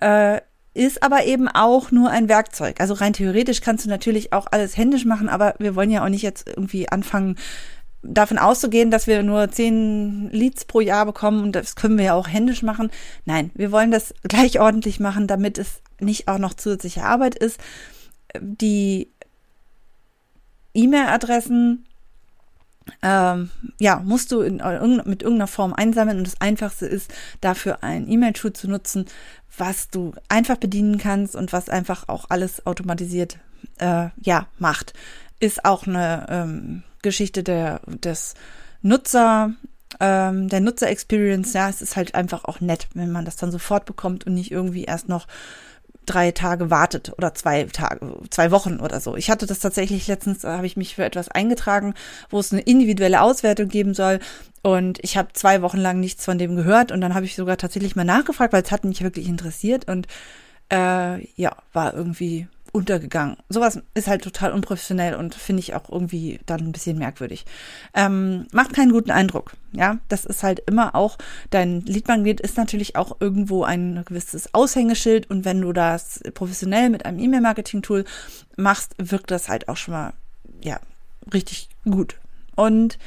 Äh, 0.00 0.40
ist 0.74 1.02
aber 1.02 1.24
eben 1.24 1.48
auch 1.48 1.90
nur 1.90 2.10
ein 2.10 2.28
Werkzeug. 2.28 2.80
Also 2.80 2.94
rein 2.94 3.12
theoretisch 3.12 3.60
kannst 3.60 3.84
du 3.84 3.90
natürlich 3.90 4.32
auch 4.32 4.46
alles 4.50 4.76
händisch 4.76 5.04
machen, 5.04 5.28
aber 5.28 5.54
wir 5.58 5.74
wollen 5.74 5.90
ja 5.90 6.04
auch 6.04 6.08
nicht 6.08 6.22
jetzt 6.22 6.48
irgendwie 6.48 6.88
anfangen, 6.88 7.36
davon 8.02 8.38
auszugehen, 8.38 8.90
dass 8.90 9.06
wir 9.06 9.22
nur 9.22 9.50
zehn 9.50 10.28
Leads 10.30 10.64
pro 10.64 10.80
Jahr 10.80 11.06
bekommen 11.06 11.42
und 11.42 11.52
das 11.52 11.76
können 11.76 11.98
wir 11.98 12.06
ja 12.06 12.14
auch 12.14 12.28
händisch 12.28 12.62
machen. 12.62 12.90
Nein, 13.24 13.50
wir 13.54 13.70
wollen 13.70 13.90
das 13.90 14.14
gleich 14.24 14.58
ordentlich 14.60 14.98
machen, 14.98 15.26
damit 15.26 15.58
es 15.58 15.82
nicht 16.00 16.26
auch 16.28 16.38
noch 16.38 16.54
zusätzliche 16.54 17.04
Arbeit 17.04 17.36
ist. 17.36 17.60
Die 18.40 19.08
E-Mail-Adressen 20.74 21.84
ähm, 23.02 23.50
ja, 23.78 24.00
musst 24.04 24.32
du 24.32 24.40
in, 24.40 24.56
mit 25.04 25.22
irgendeiner 25.22 25.46
Form 25.46 25.72
einsammeln 25.72 26.18
und 26.18 26.26
das 26.26 26.40
Einfachste 26.40 26.86
ist, 26.86 27.12
dafür 27.40 27.82
ein 27.82 28.08
E-Mail-Tool 28.08 28.52
zu 28.52 28.68
nutzen, 28.68 29.06
was 29.56 29.88
du 29.88 30.12
einfach 30.28 30.56
bedienen 30.56 30.98
kannst 30.98 31.36
und 31.36 31.52
was 31.52 31.68
einfach 31.68 32.08
auch 32.08 32.26
alles 32.28 32.66
automatisiert 32.66 33.38
äh, 33.78 34.08
ja 34.20 34.46
macht. 34.58 34.94
Ist 35.40 35.64
auch 35.64 35.86
eine 35.86 36.26
ähm, 36.28 36.82
Geschichte 37.02 37.42
der 37.42 37.80
des 37.86 38.34
Nutzer 38.80 39.52
ähm, 40.00 40.48
der 40.48 40.60
Nutzer-Experience. 40.60 41.52
Ja, 41.52 41.68
es 41.68 41.82
ist 41.82 41.96
halt 41.96 42.14
einfach 42.14 42.44
auch 42.44 42.60
nett, 42.60 42.88
wenn 42.94 43.12
man 43.12 43.24
das 43.24 43.36
dann 43.36 43.52
sofort 43.52 43.84
bekommt 43.84 44.26
und 44.26 44.34
nicht 44.34 44.50
irgendwie 44.50 44.84
erst 44.84 45.08
noch 45.08 45.26
drei 46.06 46.32
Tage 46.32 46.70
wartet 46.70 47.12
oder 47.16 47.34
zwei 47.34 47.64
Tage, 47.64 48.14
zwei 48.30 48.50
Wochen 48.50 48.80
oder 48.80 49.00
so. 49.00 49.16
Ich 49.16 49.30
hatte 49.30 49.46
das 49.46 49.60
tatsächlich 49.60 50.06
letztens, 50.08 50.40
da 50.40 50.56
habe 50.56 50.66
ich 50.66 50.76
mich 50.76 50.94
für 50.94 51.04
etwas 51.04 51.28
eingetragen, 51.28 51.94
wo 52.30 52.38
es 52.40 52.52
eine 52.52 52.62
individuelle 52.62 53.22
Auswertung 53.22 53.68
geben 53.68 53.94
soll. 53.94 54.18
Und 54.62 54.98
ich 55.02 55.16
habe 55.16 55.32
zwei 55.32 55.62
Wochen 55.62 55.78
lang 55.78 56.00
nichts 56.00 56.24
von 56.24 56.38
dem 56.38 56.56
gehört 56.56 56.92
und 56.92 57.00
dann 57.00 57.14
habe 57.14 57.24
ich 57.24 57.34
sogar 57.34 57.56
tatsächlich 57.56 57.96
mal 57.96 58.04
nachgefragt, 58.04 58.52
weil 58.52 58.62
es 58.62 58.70
hat 58.70 58.84
mich 58.84 59.02
wirklich 59.02 59.28
interessiert 59.28 59.88
und 59.88 60.06
äh, 60.72 61.24
ja, 61.34 61.56
war 61.72 61.94
irgendwie 61.94 62.46
untergegangen. 62.72 63.36
Sowas 63.50 63.80
ist 63.94 64.08
halt 64.08 64.22
total 64.22 64.52
unprofessionell 64.52 65.14
und 65.14 65.34
finde 65.34 65.60
ich 65.60 65.74
auch 65.74 65.90
irgendwie 65.90 66.40
dann 66.46 66.60
ein 66.60 66.72
bisschen 66.72 66.98
merkwürdig. 66.98 67.44
Ähm, 67.94 68.46
macht 68.50 68.72
keinen 68.72 68.92
guten 68.92 69.10
Eindruck. 69.10 69.52
Ja, 69.72 69.98
das 70.08 70.24
ist 70.24 70.42
halt 70.42 70.62
immer 70.66 70.94
auch, 70.94 71.18
dein 71.50 71.82
Leadmagnet 71.82 72.40
ist 72.40 72.56
natürlich 72.56 72.96
auch 72.96 73.16
irgendwo 73.20 73.64
ein 73.64 74.02
gewisses 74.06 74.54
Aushängeschild 74.54 75.30
und 75.30 75.44
wenn 75.44 75.60
du 75.60 75.72
das 75.72 76.20
professionell 76.34 76.88
mit 76.88 77.04
einem 77.04 77.18
E-Mail-Marketing-Tool 77.18 78.04
machst, 78.56 78.94
wirkt 78.98 79.30
das 79.30 79.48
halt 79.48 79.68
auch 79.68 79.76
schon 79.76 79.92
mal, 79.92 80.12
ja, 80.62 80.80
richtig 81.32 81.68
gut. 81.84 82.16
Und 82.56 82.98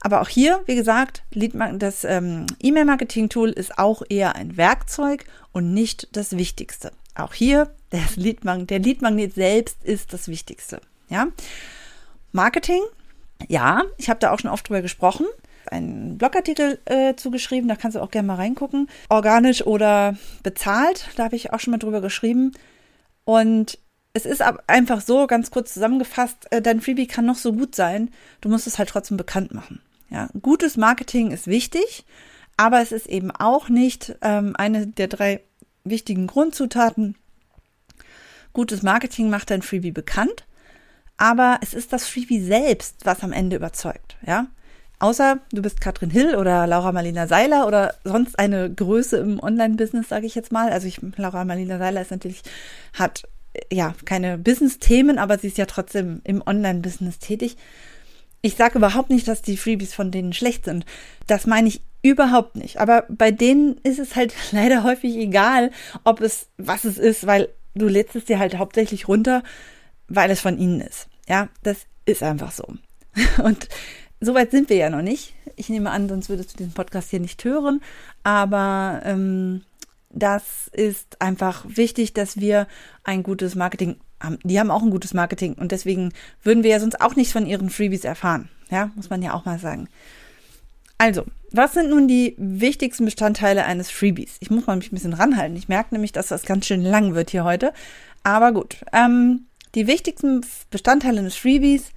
aber 0.00 0.20
auch 0.20 0.28
hier, 0.28 0.62
wie 0.66 0.76
gesagt, 0.76 1.24
das 1.32 2.04
ähm, 2.04 2.46
E-Mail-Marketing-Tool 2.60 3.50
ist 3.50 3.78
auch 3.78 4.02
eher 4.08 4.36
ein 4.36 4.56
Werkzeug 4.56 5.24
und 5.52 5.74
nicht 5.74 6.08
das 6.12 6.36
Wichtigste. 6.36 6.92
Auch 7.18 7.34
hier, 7.34 7.70
das 7.90 8.16
Leadmagnet, 8.16 8.70
der 8.70 8.78
Leadmagnet 8.78 9.34
selbst 9.34 9.84
ist 9.84 10.12
das 10.12 10.28
Wichtigste. 10.28 10.80
Ja? 11.08 11.28
Marketing, 12.32 12.82
ja, 13.46 13.82
ich 13.96 14.08
habe 14.08 14.20
da 14.20 14.32
auch 14.32 14.38
schon 14.38 14.50
oft 14.50 14.68
drüber 14.68 14.82
gesprochen. 14.82 15.26
Einen 15.70 16.16
Blogartikel 16.16 16.78
äh, 16.86 17.14
zugeschrieben, 17.14 17.68
da 17.68 17.76
kannst 17.76 17.96
du 17.96 18.00
auch 18.00 18.10
gerne 18.10 18.26
mal 18.26 18.36
reingucken. 18.36 18.88
Organisch 19.08 19.66
oder 19.66 20.16
bezahlt, 20.42 21.08
da 21.16 21.24
habe 21.24 21.36
ich 21.36 21.52
auch 21.52 21.60
schon 21.60 21.72
mal 21.72 21.78
drüber 21.78 22.00
geschrieben. 22.00 22.52
Und 23.24 23.78
es 24.14 24.24
ist 24.24 24.42
einfach 24.66 25.00
so, 25.00 25.26
ganz 25.26 25.50
kurz 25.50 25.74
zusammengefasst, 25.74 26.50
äh, 26.50 26.62
dein 26.62 26.80
Freebie 26.80 27.06
kann 27.06 27.26
noch 27.26 27.36
so 27.36 27.52
gut 27.52 27.74
sein, 27.74 28.10
du 28.40 28.48
musst 28.48 28.66
es 28.66 28.78
halt 28.78 28.88
trotzdem 28.88 29.16
bekannt 29.16 29.52
machen. 29.52 29.80
Ja, 30.10 30.30
gutes 30.40 30.78
Marketing 30.78 31.30
ist 31.30 31.46
wichtig, 31.46 32.06
aber 32.56 32.80
es 32.80 32.92
ist 32.92 33.06
eben 33.06 33.30
auch 33.30 33.68
nicht 33.68 34.16
ähm, 34.22 34.56
eine 34.56 34.86
der 34.86 35.08
drei 35.08 35.42
wichtigen 35.84 36.26
Grundzutaten. 36.26 37.16
Gutes 38.52 38.82
Marketing 38.82 39.30
macht 39.30 39.50
dein 39.50 39.62
Freebie 39.62 39.92
bekannt, 39.92 40.46
aber 41.16 41.58
es 41.62 41.74
ist 41.74 41.92
das 41.92 42.06
Freebie 42.06 42.40
selbst, 42.40 43.04
was 43.04 43.22
am 43.22 43.32
Ende 43.32 43.56
überzeugt, 43.56 44.16
ja. 44.26 44.48
Außer 45.00 45.38
du 45.52 45.62
bist 45.62 45.80
Katrin 45.80 46.10
Hill 46.10 46.34
oder 46.34 46.66
Laura 46.66 46.90
Marlina 46.90 47.28
Seiler 47.28 47.68
oder 47.68 47.94
sonst 48.02 48.36
eine 48.38 48.72
Größe 48.72 49.16
im 49.18 49.40
Online-Business, 49.40 50.08
sage 50.08 50.26
ich 50.26 50.34
jetzt 50.34 50.50
mal. 50.50 50.70
Also 50.72 50.88
ich, 50.88 51.00
Laura 51.16 51.44
Marlina 51.44 51.78
Seiler 51.78 52.02
ist 52.02 52.10
natürlich, 52.10 52.42
hat 52.94 53.22
ja 53.72 53.94
keine 54.04 54.38
Business-Themen, 54.38 55.18
aber 55.18 55.38
sie 55.38 55.46
ist 55.48 55.58
ja 55.58 55.66
trotzdem 55.66 56.20
im 56.24 56.42
Online-Business 56.44 57.20
tätig. 57.20 57.56
Ich 58.40 58.54
sage 58.54 58.78
überhaupt 58.78 59.10
nicht, 59.10 59.26
dass 59.26 59.42
die 59.42 59.56
Freebies 59.56 59.94
von 59.94 60.10
denen 60.10 60.32
schlecht 60.32 60.64
sind. 60.64 60.84
Das 61.26 61.46
meine 61.46 61.68
ich 61.68 61.82
Überhaupt 62.02 62.54
nicht. 62.54 62.78
Aber 62.78 63.06
bei 63.08 63.30
denen 63.30 63.76
ist 63.82 63.98
es 63.98 64.14
halt 64.14 64.34
leider 64.52 64.82
häufig 64.82 65.16
egal, 65.16 65.70
ob 66.04 66.20
es, 66.20 66.48
was 66.56 66.84
es 66.84 66.98
ist, 66.98 67.26
weil 67.26 67.48
du 67.74 67.88
lädst 67.88 68.16
es 68.16 68.24
dir 68.24 68.38
halt 68.38 68.56
hauptsächlich 68.56 69.08
runter, 69.08 69.42
weil 70.08 70.30
es 70.30 70.40
von 70.40 70.58
ihnen 70.58 70.80
ist. 70.80 71.08
Ja, 71.28 71.48
das 71.62 71.86
ist 72.06 72.22
einfach 72.22 72.52
so. 72.52 72.64
Und 73.42 73.68
soweit 74.20 74.50
sind 74.50 74.70
wir 74.70 74.76
ja 74.76 74.90
noch 74.90 75.02
nicht. 75.02 75.34
Ich 75.56 75.68
nehme 75.68 75.90
an, 75.90 76.08
sonst 76.08 76.28
würdest 76.28 76.54
du 76.54 76.58
diesen 76.58 76.72
Podcast 76.72 77.10
hier 77.10 77.20
nicht 77.20 77.44
hören. 77.44 77.82
Aber 78.22 79.02
ähm, 79.04 79.64
das 80.10 80.68
ist 80.72 81.20
einfach 81.20 81.64
wichtig, 81.68 82.14
dass 82.14 82.38
wir 82.38 82.68
ein 83.02 83.22
gutes 83.22 83.54
Marketing. 83.54 83.96
Die 84.42 84.58
haben 84.58 84.70
auch 84.70 84.82
ein 84.82 84.90
gutes 84.90 85.14
Marketing 85.14 85.54
und 85.54 85.72
deswegen 85.72 86.12
würden 86.42 86.62
wir 86.64 86.70
ja 86.70 86.80
sonst 86.80 87.00
auch 87.00 87.14
nicht 87.14 87.32
von 87.32 87.46
ihren 87.46 87.70
Freebies 87.70 88.04
erfahren. 88.04 88.48
Ja, 88.70 88.90
muss 88.96 89.10
man 89.10 89.22
ja 89.22 89.32
auch 89.34 89.44
mal 89.44 89.58
sagen. 89.58 89.88
Also, 90.98 91.24
was 91.52 91.74
sind 91.74 91.90
nun 91.90 92.08
die 92.08 92.34
wichtigsten 92.36 93.04
Bestandteile 93.04 93.64
eines 93.64 93.90
Freebies? 93.90 94.36
Ich 94.40 94.50
muss 94.50 94.66
mal 94.66 94.76
mich 94.76 94.90
ein 94.90 94.96
bisschen 94.96 95.14
ranhalten. 95.14 95.56
Ich 95.56 95.68
merke 95.68 95.94
nämlich, 95.94 96.12
dass 96.12 96.26
das 96.26 96.44
ganz 96.44 96.66
schön 96.66 96.82
lang 96.82 97.14
wird 97.14 97.30
hier 97.30 97.44
heute. 97.44 97.72
Aber 98.24 98.52
gut. 98.52 98.78
Ähm, 98.92 99.46
die 99.74 99.86
wichtigsten 99.86 100.44
Bestandteile 100.70 101.20
eines 101.20 101.36
Freebies, 101.36 101.92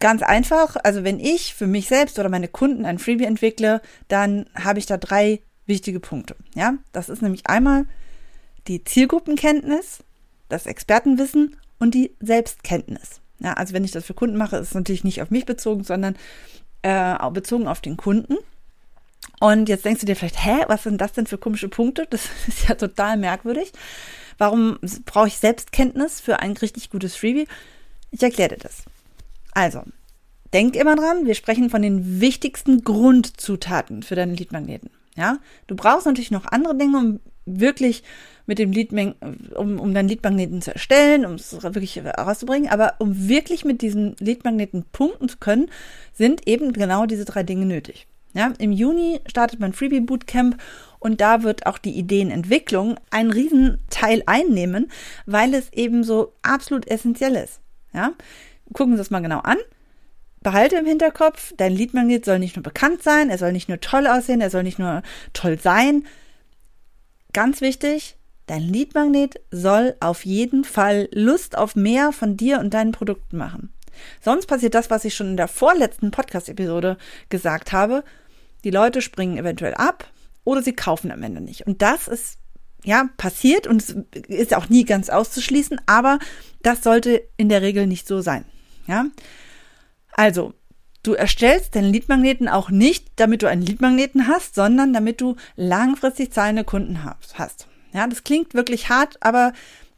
ganz 0.00 0.22
einfach. 0.22 0.76
Also 0.82 1.04
wenn 1.04 1.20
ich 1.20 1.54
für 1.54 1.68
mich 1.68 1.86
selbst 1.86 2.18
oder 2.18 2.28
meine 2.28 2.48
Kunden 2.48 2.84
ein 2.84 2.98
Freebie 2.98 3.24
entwickle, 3.24 3.80
dann 4.08 4.46
habe 4.54 4.80
ich 4.80 4.86
da 4.86 4.96
drei 4.96 5.40
wichtige 5.66 6.00
Punkte. 6.00 6.34
Ja, 6.54 6.74
das 6.92 7.08
ist 7.08 7.22
nämlich 7.22 7.46
einmal 7.46 7.86
die 8.66 8.82
Zielgruppenkenntnis, 8.82 10.00
das 10.52 10.66
Expertenwissen 10.66 11.56
und 11.78 11.94
die 11.94 12.14
Selbstkenntnis. 12.20 13.20
Ja, 13.40 13.54
also 13.54 13.74
wenn 13.74 13.84
ich 13.84 13.90
das 13.90 14.04
für 14.04 14.14
Kunden 14.14 14.36
mache, 14.36 14.56
ist 14.56 14.68
es 14.68 14.74
natürlich 14.74 15.04
nicht 15.04 15.20
auf 15.20 15.30
mich 15.30 15.46
bezogen, 15.46 15.82
sondern 15.82 16.14
äh, 16.82 17.30
bezogen 17.30 17.66
auf 17.66 17.80
den 17.80 17.96
Kunden. 17.96 18.36
Und 19.40 19.68
jetzt 19.68 19.84
denkst 19.84 20.00
du 20.00 20.06
dir 20.06 20.14
vielleicht, 20.14 20.44
hä, 20.44 20.64
was 20.68 20.84
sind 20.84 21.00
das 21.00 21.12
denn 21.12 21.26
für 21.26 21.38
komische 21.38 21.68
Punkte? 21.68 22.06
Das 22.08 22.28
ist 22.46 22.68
ja 22.68 22.74
total 22.74 23.16
merkwürdig. 23.16 23.72
Warum 24.38 24.78
brauche 25.04 25.28
ich 25.28 25.38
Selbstkenntnis 25.38 26.20
für 26.20 26.40
ein 26.40 26.52
richtig 26.52 26.90
gutes 26.90 27.16
Freebie? 27.16 27.48
Ich 28.10 28.22
erkläre 28.22 28.50
dir 28.50 28.58
das. 28.58 28.84
Also, 29.52 29.82
denk 30.52 30.76
immer 30.76 30.96
dran, 30.96 31.26
wir 31.26 31.34
sprechen 31.34 31.70
von 31.70 31.82
den 31.82 32.20
wichtigsten 32.20 32.84
Grundzutaten 32.84 34.02
für 34.02 34.14
deine 34.14 34.34
Leadmagneten. 34.34 34.90
Ja, 35.16 35.38
du 35.66 35.76
brauchst 35.76 36.06
natürlich 36.06 36.30
noch 36.30 36.46
andere 36.46 36.76
Dinge, 36.76 36.98
um 36.98 37.20
wirklich 37.44 38.02
mit 38.46 38.58
dem 38.58 38.72
Leadmagnet, 38.72 39.16
um, 39.54 39.78
um 39.78 39.94
deinen 39.94 40.08
Leadmagneten 40.08 40.62
zu 40.62 40.72
erstellen, 40.72 41.24
um 41.24 41.34
es 41.34 41.62
wirklich 41.62 41.96
herauszubringen. 41.96 42.70
Aber 42.70 42.94
um 42.98 43.28
wirklich 43.28 43.64
mit 43.64 43.82
diesen 43.82 44.16
Leadmagneten 44.18 44.84
punkten 44.92 45.28
zu 45.28 45.38
können, 45.38 45.70
sind 46.12 46.46
eben 46.48 46.72
genau 46.72 47.06
diese 47.06 47.24
drei 47.24 47.42
Dinge 47.42 47.66
nötig. 47.66 48.06
Ja, 48.34 48.52
Im 48.58 48.72
Juni 48.72 49.20
startet 49.26 49.60
mein 49.60 49.74
Freebie 49.74 50.00
Bootcamp 50.00 50.56
und 50.98 51.20
da 51.20 51.42
wird 51.42 51.66
auch 51.66 51.78
die 51.78 51.98
Ideenentwicklung 51.98 52.96
einen 53.10 53.30
riesen 53.30 53.78
Teil 53.90 54.22
einnehmen, 54.26 54.90
weil 55.26 55.52
es 55.52 55.70
eben 55.72 56.02
so 56.02 56.32
absolut 56.40 56.88
essentiell 56.88 57.36
ist. 57.36 57.60
Ja, 57.92 58.12
gucken 58.72 58.94
Sie 58.94 58.98
das 58.98 59.10
mal 59.10 59.20
genau 59.20 59.40
an. 59.40 59.58
Behalte 60.42 60.76
im 60.76 60.86
Hinterkopf, 60.86 61.52
dein 61.56 61.72
Leadmagnet 61.72 62.24
soll 62.24 62.38
nicht 62.38 62.56
nur 62.56 62.62
bekannt 62.62 63.02
sein, 63.02 63.30
er 63.30 63.38
soll 63.38 63.52
nicht 63.52 63.68
nur 63.68 63.80
toll 63.80 64.06
aussehen, 64.06 64.40
er 64.40 64.50
soll 64.50 64.62
nicht 64.62 64.78
nur 64.78 65.02
toll 65.34 65.58
sein. 65.58 66.04
Ganz 67.32 67.60
wichtig, 67.60 68.16
Dein 68.46 68.62
Leadmagnet 68.62 69.40
soll 69.50 69.94
auf 70.00 70.24
jeden 70.24 70.64
Fall 70.64 71.08
Lust 71.12 71.56
auf 71.56 71.76
mehr 71.76 72.12
von 72.12 72.36
dir 72.36 72.58
und 72.58 72.74
deinen 72.74 72.92
Produkten 72.92 73.36
machen. 73.36 73.72
Sonst 74.20 74.46
passiert 74.46 74.74
das, 74.74 74.90
was 74.90 75.04
ich 75.04 75.14
schon 75.14 75.28
in 75.28 75.36
der 75.36 75.48
vorletzten 75.48 76.10
Podcast-Episode 76.10 76.96
gesagt 77.28 77.72
habe. 77.72 78.04
Die 78.64 78.70
Leute 78.70 79.02
springen 79.02 79.38
eventuell 79.38 79.74
ab 79.74 80.10
oder 80.44 80.62
sie 80.62 80.72
kaufen 80.72 81.10
am 81.10 81.22
Ende 81.22 81.40
nicht. 81.40 81.66
Und 81.66 81.82
das 81.82 82.08
ist 82.08 82.38
ja 82.84 83.08
passiert 83.16 83.66
und 83.66 83.88
ist 84.28 84.54
auch 84.54 84.68
nie 84.68 84.84
ganz 84.84 85.08
auszuschließen, 85.08 85.80
aber 85.86 86.18
das 86.62 86.82
sollte 86.82 87.22
in 87.36 87.48
der 87.48 87.62
Regel 87.62 87.86
nicht 87.86 88.08
so 88.08 88.20
sein. 88.20 88.44
Ja, 88.86 89.06
also 90.12 90.52
Du 91.04 91.14
erstellst 91.14 91.74
deinen 91.74 91.92
Leadmagneten 91.92 92.48
auch 92.48 92.70
nicht, 92.70 93.08
damit 93.16 93.42
du 93.42 93.48
einen 93.48 93.62
Leadmagneten 93.62 94.28
hast, 94.28 94.54
sondern 94.54 94.92
damit 94.92 95.20
du 95.20 95.34
langfristig 95.56 96.32
zahlende 96.32 96.62
Kunden 96.62 97.02
hast. 97.02 97.66
Ja, 97.92 98.06
das 98.06 98.24
klingt 98.24 98.54
wirklich 98.54 98.88
hart, 98.88 99.16
aber 99.20 99.52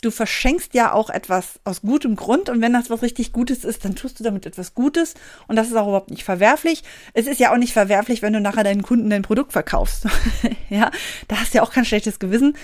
du 0.04 0.10
verschenkst 0.10 0.74
ja 0.74 0.92
auch 0.92 1.10
etwas 1.10 1.60
aus 1.64 1.82
gutem 1.82 2.16
Grund 2.16 2.48
und 2.48 2.60
wenn 2.60 2.72
das 2.72 2.90
was 2.90 3.02
richtig 3.02 3.32
Gutes 3.32 3.64
ist, 3.64 3.84
dann 3.84 3.94
tust 3.94 4.20
du 4.20 4.24
damit 4.24 4.46
etwas 4.46 4.74
Gutes 4.74 5.14
und 5.48 5.56
das 5.56 5.68
ist 5.68 5.76
auch 5.76 5.86
überhaupt 5.86 6.10
nicht 6.10 6.24
verwerflich. 6.24 6.82
Es 7.14 7.26
ist 7.26 7.40
ja 7.40 7.52
auch 7.52 7.56
nicht 7.56 7.72
verwerflich, 7.72 8.20
wenn 8.22 8.32
du 8.32 8.40
nachher 8.40 8.64
deinen 8.64 8.82
Kunden 8.82 9.10
dein 9.10 9.22
Produkt 9.22 9.52
verkaufst. 9.52 10.06
ja, 10.70 10.90
da 11.28 11.40
hast 11.40 11.54
du 11.54 11.58
ja 11.58 11.62
auch 11.62 11.72
kein 11.72 11.84
schlechtes 11.84 12.18
Gewissen. 12.18 12.56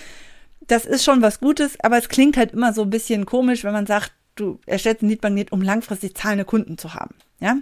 Das 0.67 0.85
ist 0.85 1.05
schon 1.05 1.23
was 1.23 1.41
Gutes, 1.41 1.79
aber 1.81 1.99
es 1.99 2.09
klingt 2.09 2.37
halt 2.37 2.53
immer 2.53 2.73
so 2.73 2.83
ein 2.83 2.91
bisschen 2.91 3.27
komisch, 3.27 3.65
wenn 3.65 3.73
man 3.73 3.87
sagt, 3.87 4.13
du 4.37 4.61
erstellst 4.67 5.03
ein 5.03 5.09
Leadmagnet, 5.09 5.53
um 5.53 5.63
langfristig 5.63 6.17
zahlende 6.17 6.45
Kunden 6.45 6.79
zu 6.79 6.95
haben. 6.95 7.15
Ja, 7.41 7.57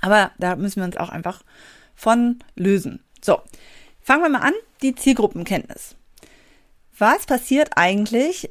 aber 0.00 0.32
da 0.38 0.56
müssen 0.56 0.80
wir 0.80 0.84
uns 0.84 0.96
auch 0.96 1.10
einfach 1.10 1.42
von 1.94 2.40
lösen. 2.56 3.02
So, 3.22 3.40
fangen 4.00 4.22
wir 4.22 4.28
mal 4.28 4.40
an, 4.40 4.54
die 4.82 4.94
Zielgruppenkenntnis. 4.94 5.96
Was 7.00 7.24
passiert 7.24 7.70
eigentlich, 7.76 8.50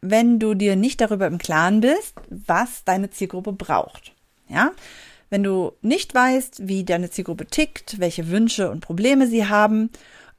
wenn 0.00 0.38
du 0.38 0.54
dir 0.54 0.76
nicht 0.76 1.00
darüber 1.00 1.26
im 1.26 1.38
Klaren 1.38 1.80
bist, 1.80 2.14
was 2.30 2.84
deine 2.84 3.10
Zielgruppe 3.10 3.52
braucht? 3.52 4.12
Ja, 4.48 4.70
wenn 5.28 5.42
du 5.42 5.72
nicht 5.82 6.14
weißt, 6.14 6.68
wie 6.68 6.84
deine 6.84 7.10
Zielgruppe 7.10 7.46
tickt, 7.46 7.98
welche 7.98 8.28
Wünsche 8.28 8.70
und 8.70 8.80
Probleme 8.80 9.26
sie 9.26 9.48
haben 9.48 9.90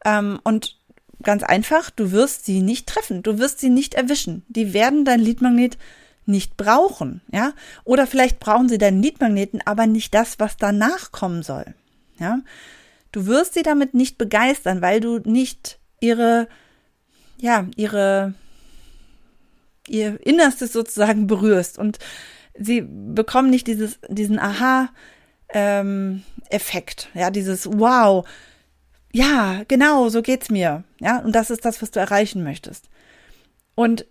ähm, 0.06 0.40
und 0.46 0.80
ganz 1.24 1.44
einfach, 1.44 1.90
du 1.90 2.14
wirst 2.14 2.46
sie 2.46 2.62
nicht 2.62 2.88
treffen, 2.88 3.22
du 3.22 3.38
wirst 3.38 3.60
sie 3.60 3.70
nicht 3.70 3.96
erwischen. 3.96 4.46
Die 4.48 4.74
werden 4.74 5.04
dein 5.04 5.20
Leadmagnet 5.20 5.78
nicht 6.26 6.56
brauchen, 6.56 7.20
ja? 7.34 7.52
Oder 7.84 8.08
vielleicht 8.08 8.40
brauchen 8.40 8.70
sie 8.70 8.78
deinen 8.78 9.04
Leadmagneten, 9.04 9.62
aber 9.66 9.88
nicht 9.88 10.14
das, 10.14 10.40
was 10.40 10.56
danach 10.56 11.12
kommen 11.12 11.44
soll, 11.44 11.66
ja? 12.18 12.40
Du 13.12 13.26
wirst 13.26 13.56
sie 13.56 13.64
damit 13.64 13.94
nicht 13.94 14.18
begeistern, 14.18 14.82
weil 14.82 15.02
du 15.02 15.20
nicht 15.20 15.80
ihre, 16.00 16.48
ja, 17.38 17.68
ihre, 17.76 18.34
ihr 19.88 20.20
Innerstes 20.26 20.74
sozusagen 20.74 21.28
berührst 21.28 21.78
und 21.78 22.00
sie 22.58 22.82
bekommen 22.82 23.50
nicht 23.50 23.68
dieses, 23.68 24.00
diesen 24.08 24.40
Aha, 24.40 24.90
ähm, 25.50 26.24
Effekt, 26.50 27.10
ja, 27.14 27.30
dieses 27.30 27.68
Wow, 27.68 28.28
ja, 29.12 29.64
genau, 29.68 30.10
so 30.10 30.22
geht's 30.22 30.50
mir, 30.50 30.84
ja, 31.00 31.20
und 31.20 31.34
das 31.34 31.50
ist 31.50 31.64
das, 31.64 31.82
was 31.82 31.92
du 31.92 32.00
erreichen 32.00 32.44
möchtest. 32.44 32.90
Und 33.74 34.06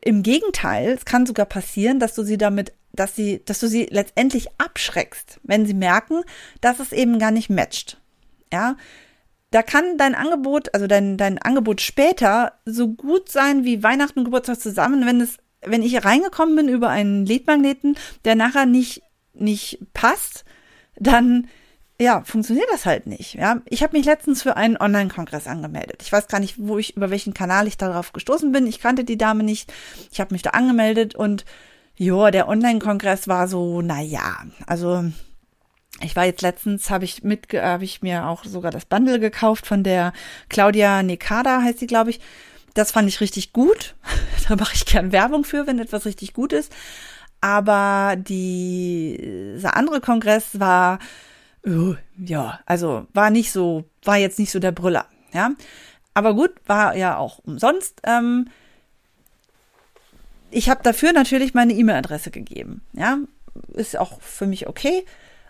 im 0.00 0.22
Gegenteil, 0.22 0.90
es 0.90 1.04
kann 1.04 1.26
sogar 1.26 1.46
passieren, 1.46 1.98
dass 1.98 2.14
du 2.14 2.22
sie 2.22 2.38
damit, 2.38 2.72
dass 2.92 3.14
sie, 3.14 3.42
dass 3.44 3.60
du 3.60 3.68
sie 3.68 3.88
letztendlich 3.90 4.48
abschreckst, 4.58 5.40
wenn 5.42 5.66
sie 5.66 5.74
merken, 5.74 6.22
dass 6.60 6.80
es 6.80 6.92
eben 6.92 7.18
gar 7.18 7.30
nicht 7.30 7.50
matcht. 7.50 8.00
Ja, 8.52 8.76
da 9.50 9.62
kann 9.62 9.96
dein 9.96 10.14
Angebot, 10.14 10.74
also 10.74 10.86
dein, 10.86 11.16
dein 11.16 11.38
Angebot 11.38 11.80
später 11.80 12.52
so 12.64 12.88
gut 12.88 13.30
sein 13.30 13.64
wie 13.64 13.82
Weihnachten 13.82 14.20
und 14.20 14.24
Geburtstag 14.26 14.60
zusammen, 14.60 15.06
wenn 15.06 15.20
es, 15.20 15.38
wenn 15.62 15.82
ich 15.82 16.04
reingekommen 16.04 16.56
bin 16.56 16.68
über 16.68 16.90
einen 16.90 17.24
Leadmagneten, 17.24 17.96
der 18.24 18.34
nachher 18.34 18.66
nicht, 18.66 19.02
nicht 19.32 19.78
passt, 19.94 20.44
dann 20.96 21.48
ja, 22.00 22.22
funktioniert 22.24 22.68
das 22.70 22.86
halt 22.86 23.06
nicht. 23.06 23.34
Ja, 23.34 23.60
ich 23.66 23.82
habe 23.82 23.96
mich 23.96 24.06
letztens 24.06 24.42
für 24.42 24.56
einen 24.56 24.76
Online-Kongress 24.76 25.48
angemeldet. 25.48 26.00
Ich 26.02 26.12
weiß 26.12 26.28
gar 26.28 26.38
nicht, 26.38 26.56
wo 26.58 26.78
ich 26.78 26.96
über 26.96 27.10
welchen 27.10 27.34
Kanal 27.34 27.66
ich 27.66 27.76
darauf 27.76 28.12
gestoßen 28.12 28.52
bin. 28.52 28.68
Ich 28.68 28.78
kannte 28.78 29.02
die 29.02 29.18
Dame 29.18 29.42
nicht. 29.42 29.72
Ich 30.12 30.20
habe 30.20 30.32
mich 30.32 30.42
da 30.42 30.50
angemeldet 30.50 31.16
und 31.16 31.44
ja, 31.96 32.30
der 32.30 32.48
Online-Kongress 32.48 33.26
war 33.26 33.48
so, 33.48 33.82
na 33.82 34.00
ja, 34.00 34.44
also 34.66 35.10
ich 36.00 36.14
war 36.14 36.24
jetzt 36.24 36.42
letztens, 36.42 36.90
habe 36.90 37.04
ich 37.04 37.24
mit, 37.24 37.52
habe 37.52 37.84
ich 37.84 38.02
mir 38.02 38.26
auch 38.26 38.44
sogar 38.44 38.70
das 38.70 38.84
Bundle 38.84 39.18
gekauft 39.18 39.66
von 39.66 39.82
der 39.82 40.12
Claudia 40.48 41.02
Nekada, 41.02 41.62
heißt 41.62 41.80
sie, 41.80 41.86
glaube 41.86 42.10
ich. 42.10 42.20
Das 42.74 42.92
fand 42.92 43.08
ich 43.08 43.20
richtig 43.20 43.52
gut. 43.52 43.96
da 44.48 44.56
mache 44.56 44.74
ich 44.74 44.86
gern 44.86 45.12
Werbung 45.12 45.44
für, 45.44 45.66
wenn 45.66 45.78
etwas 45.78 46.06
richtig 46.06 46.32
gut 46.32 46.52
ist. 46.52 46.72
Aber 47.40 48.16
die, 48.16 49.52
dieser 49.56 49.76
andere 49.76 50.00
Kongress 50.00 50.60
war 50.60 50.98
uh, 51.66 51.94
ja, 52.16 52.60
also 52.66 53.06
war 53.14 53.30
nicht 53.30 53.52
so, 53.52 53.84
war 54.02 54.16
jetzt 54.16 54.38
nicht 54.38 54.50
so 54.50 54.58
der 54.58 54.72
Brüller, 54.72 55.06
ja. 55.32 55.50
Aber 56.14 56.34
gut, 56.34 56.50
war 56.66 56.96
ja 56.96 57.16
auch 57.16 57.38
umsonst. 57.40 58.00
Ähm, 58.04 58.48
ich 60.50 60.68
habe 60.68 60.82
dafür 60.82 61.12
natürlich 61.12 61.54
meine 61.54 61.74
E-Mail-Adresse 61.74 62.30
gegeben, 62.30 62.82
ja. 62.92 63.18
Ist 63.74 63.98
auch 63.98 64.20
für 64.20 64.46
mich 64.46 64.68
okay. 64.68 65.04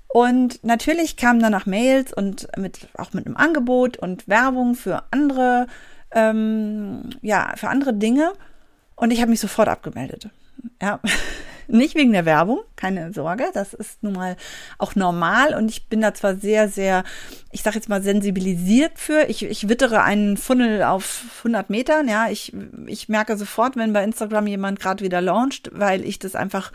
Und 0.09 0.65
natürlich 0.65 1.17
kamen 1.17 1.41
danach 1.41 1.67
Mails 1.67 2.12
und 2.12 2.49
mit, 2.57 2.88
auch 2.95 3.12
mit 3.12 3.27
einem 3.27 3.37
Angebot 3.37 3.99
und 3.99 4.27
Werbung 4.27 4.75
für 4.75 5.05
andere, 5.11 5.67
ähm, 6.12 7.11
ja, 7.21 7.53
für 7.57 7.69
andere 7.69 7.93
Dinge. 7.93 8.33
Und 8.97 9.12
ich 9.12 9.21
habe 9.21 9.31
mich 9.31 9.41
sofort 9.41 9.69
abgemeldet. 9.69 10.31
Ja, 10.81 11.00
nicht 11.69 11.95
wegen 11.95 12.13
der 12.13 12.25
Werbung, 12.25 12.61
keine 12.77 13.13
Sorge, 13.13 13.45
das 13.55 13.75
ist 13.75 14.03
nun 14.03 14.15
mal 14.15 14.37
auch 14.79 14.95
normal 14.95 15.55
und 15.55 15.71
ich 15.71 15.89
bin 15.89 16.01
da 16.01 16.15
zwar 16.15 16.37
sehr, 16.37 16.69
sehr, 16.69 17.05
ich 17.53 17.63
sage 17.63 17.77
jetzt 17.77 17.89
mal 17.89 18.03
sensibilisiert 18.03 18.93
für. 18.97 19.29
Ich, 19.29 19.45
ich 19.45 19.69
wittere 19.69 20.03
einen 20.03 20.37
Funnel 20.37 20.83
auf 20.83 21.25
100 21.39 21.71
Metern, 21.71 22.09
ja, 22.09 22.29
ich, 22.31 22.53
ich 22.87 23.09
merke 23.09 23.37
sofort, 23.37 23.77
wenn 23.77 23.93
bei 23.93 24.03
Instagram 24.03 24.47
jemand 24.47 24.81
gerade 24.81 25.04
wieder 25.04 25.21
launcht, 25.21 25.71
weil 25.73 26.04
ich 26.04 26.19
das 26.19 26.35
einfach 26.35 26.73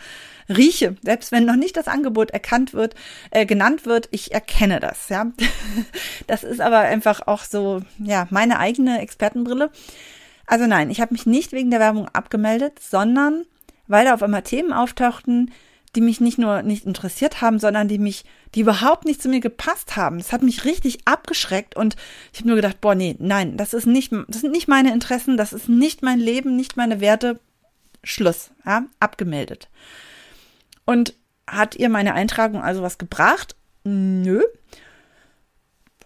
rieche, 0.49 0.95
selbst 1.01 1.31
wenn 1.31 1.45
noch 1.45 1.55
nicht 1.55 1.75
das 1.75 1.87
Angebot 1.87 2.31
erkannt 2.31 2.73
wird, 2.73 2.95
äh, 3.31 3.45
genannt 3.45 3.85
wird, 3.85 4.09
ich 4.11 4.31
erkenne 4.33 4.79
das, 4.79 5.09
ja. 5.09 5.25
Das 6.27 6.43
ist 6.43 6.61
aber 6.61 6.79
einfach 6.79 7.27
auch 7.27 7.43
so, 7.43 7.81
ja, 7.97 8.27
meine 8.29 8.59
eigene 8.59 9.01
Expertenbrille. 9.01 9.71
Also 10.45 10.67
nein, 10.67 10.89
ich 10.89 11.01
habe 11.01 11.13
mich 11.13 11.25
nicht 11.25 11.51
wegen 11.51 11.71
der 11.71 11.79
Werbung 11.79 12.07
abgemeldet, 12.09 12.79
sondern 12.79 13.45
weil 13.93 14.05
da 14.05 14.15
auf 14.15 14.23
einmal 14.23 14.41
Themen 14.41 14.73
auftauchten, 14.73 15.51
die 15.95 16.01
mich 16.01 16.19
nicht 16.19 16.39
nur 16.39 16.63
nicht 16.63 16.85
interessiert 16.85 17.41
haben, 17.41 17.59
sondern 17.59 17.87
die 17.87 17.99
mich, 17.99 18.25
die 18.55 18.61
überhaupt 18.61 19.05
nicht 19.05 19.21
zu 19.21 19.29
mir 19.29 19.39
gepasst 19.39 19.95
haben. 19.95 20.17
Das 20.17 20.31
hat 20.31 20.41
mich 20.41 20.65
richtig 20.65 20.99
abgeschreckt 21.05 21.75
und 21.75 21.95
ich 22.33 22.39
habe 22.39 22.47
nur 22.47 22.55
gedacht, 22.55 22.81
boah, 22.81 22.95
nee, 22.95 23.15
nein, 23.19 23.55
das 23.55 23.75
ist 23.75 23.85
nicht, 23.85 24.11
das 24.27 24.41
sind 24.41 24.51
nicht 24.51 24.67
meine 24.67 24.91
Interessen, 24.91 25.37
das 25.37 25.53
ist 25.53 25.69
nicht 25.69 26.01
mein 26.01 26.19
Leben, 26.19 26.55
nicht 26.55 26.75
meine 26.75 26.99
Werte. 26.99 27.39
Schluss, 28.03 28.49
ja, 28.65 28.85
abgemeldet. 28.99 29.69
Und 30.85 31.13
hat 31.47 31.75
ihr 31.75 31.87
meine 31.87 32.15
Eintragung 32.15 32.61
also 32.61 32.81
was 32.81 32.97
gebracht? 32.97 33.55
Nö. 33.83 34.41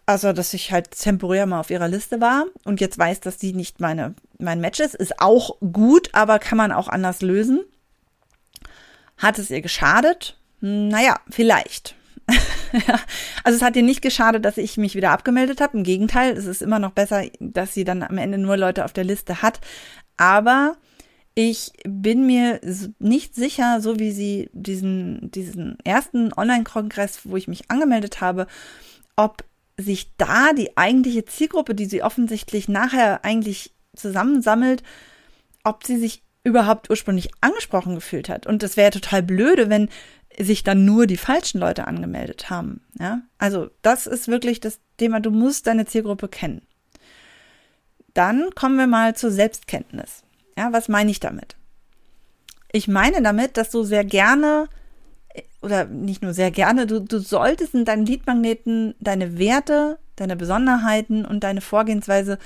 Also, 0.06 0.32
dass 0.32 0.54
ich 0.54 0.72
halt 0.72 0.92
temporär 0.92 1.46
mal 1.46 1.60
auf 1.60 1.70
ihrer 1.70 1.88
Liste 1.88 2.22
war 2.22 2.46
und 2.64 2.82
jetzt 2.82 2.98
weiß, 2.98 3.20
dass 3.22 3.40
sie 3.40 3.54
nicht 3.54 3.80
meine, 3.80 4.14
mein 4.38 4.62
Match 4.62 4.80
ist, 4.80 4.96
ist 4.96 5.20
auch 5.20 5.58
gut, 5.60 6.10
aber 6.14 6.40
kann 6.40 6.58
man 6.58 6.72
auch 6.72 6.88
anders 6.88 7.22
lösen. 7.22 7.62
Hat 9.18 9.40
es 9.40 9.50
ihr 9.50 9.62
geschadet? 9.62 10.38
Naja, 10.60 11.20
vielleicht. 11.30 11.96
also 13.44 13.56
es 13.56 13.62
hat 13.62 13.76
ihr 13.76 13.84
nicht 13.84 14.02
geschadet, 14.02 14.44
dass 14.44 14.58
ich 14.58 14.78
mich 14.78 14.96
wieder 14.96 15.12
abgemeldet 15.12 15.62
habe. 15.62 15.78
Im 15.78 15.84
Gegenteil, 15.84 16.36
es 16.36 16.46
ist 16.46 16.62
immer 16.62 16.80
noch 16.80 16.92
besser, 16.92 17.24
dass 17.40 17.74
sie 17.74 17.84
dann 17.84 18.04
am 18.04 18.18
Ende 18.18 18.38
nur 18.38 18.58
Leute 18.58 18.86
auf 18.86 18.94
der 18.94 19.04
Liste 19.04 19.42
hat. 19.42 19.62
Aber 20.18 20.78
ich 21.36 21.72
bin 21.84 22.26
mir 22.26 22.60
nicht 23.00 23.36
sicher, 23.36 23.80
so 23.80 24.00
wie 24.00 24.12
sie 24.12 24.50
diesen, 24.54 25.32
diesen 25.32 25.78
ersten 25.84 26.34
Online-Kongress, 26.34 27.22
wo 27.26 27.38
ich 27.38 27.48
mich 27.48 27.70
angemeldet 27.70 28.22
habe, 28.22 28.48
ob 29.16 29.44
sich 29.80 30.12
da 30.18 30.54
die 30.54 30.76
eigentliche 30.76 31.26
Zielgruppe, 31.26 31.76
die 31.76 31.86
sie 31.86 32.02
offensichtlich 32.02 32.68
nachher 32.68 33.24
eigentlich 33.24 33.72
zusammensammelt, 33.96 34.82
ob 35.64 35.86
sie 35.86 35.98
sich 35.98 36.24
überhaupt 36.48 36.90
ursprünglich 36.90 37.30
angesprochen 37.42 37.96
gefühlt 37.96 38.30
hat. 38.30 38.48
Und 38.48 38.64
das 38.64 38.78
wäre 38.78 38.92
total 38.92 39.22
blöde, 39.22 39.70
wenn 39.70 39.90
sich 40.40 40.64
dann 40.64 40.86
nur 40.86 41.08
die 41.08 41.18
falschen 41.18 41.60
Leute 41.60 41.88
angemeldet 41.88 42.50
haben. 42.50 42.82
Ja, 43.00 43.22
also 43.38 43.70
das 43.82 44.08
ist 44.08 44.28
wirklich 44.28 44.60
das 44.60 44.80
Thema. 44.98 45.20
Du 45.20 45.32
musst 45.32 45.68
deine 45.68 45.86
Zielgruppe 45.86 46.28
kennen. 46.28 46.62
Dann 48.14 48.50
kommen 48.56 48.78
wir 48.78 48.88
mal 48.88 49.16
zur 49.16 49.32
Selbstkenntnis. 49.32 50.24
Ja, 50.58 50.72
was 50.72 50.88
meine 50.88 51.12
ich 51.12 51.20
damit? 51.20 51.56
Ich 52.72 52.88
meine 52.88 53.22
damit, 53.22 53.58
dass 53.58 53.70
du 53.70 53.84
sehr 53.84 54.06
gerne 54.06 54.68
oder 55.62 55.86
nicht 55.86 56.22
nur 56.22 56.34
sehr 56.34 56.52
gerne, 56.52 56.88
du, 56.88 57.02
du 57.02 57.20
solltest 57.20 57.74
in 57.74 57.86
deinen 57.86 58.06
Liedmagneten 58.06 58.96
deine 59.00 59.38
Werte, 59.38 60.00
deine 60.16 60.36
Besonderheiten 60.36 61.26
und 61.26 61.44
deine 61.44 61.62
Vorgehensweise 61.62 62.38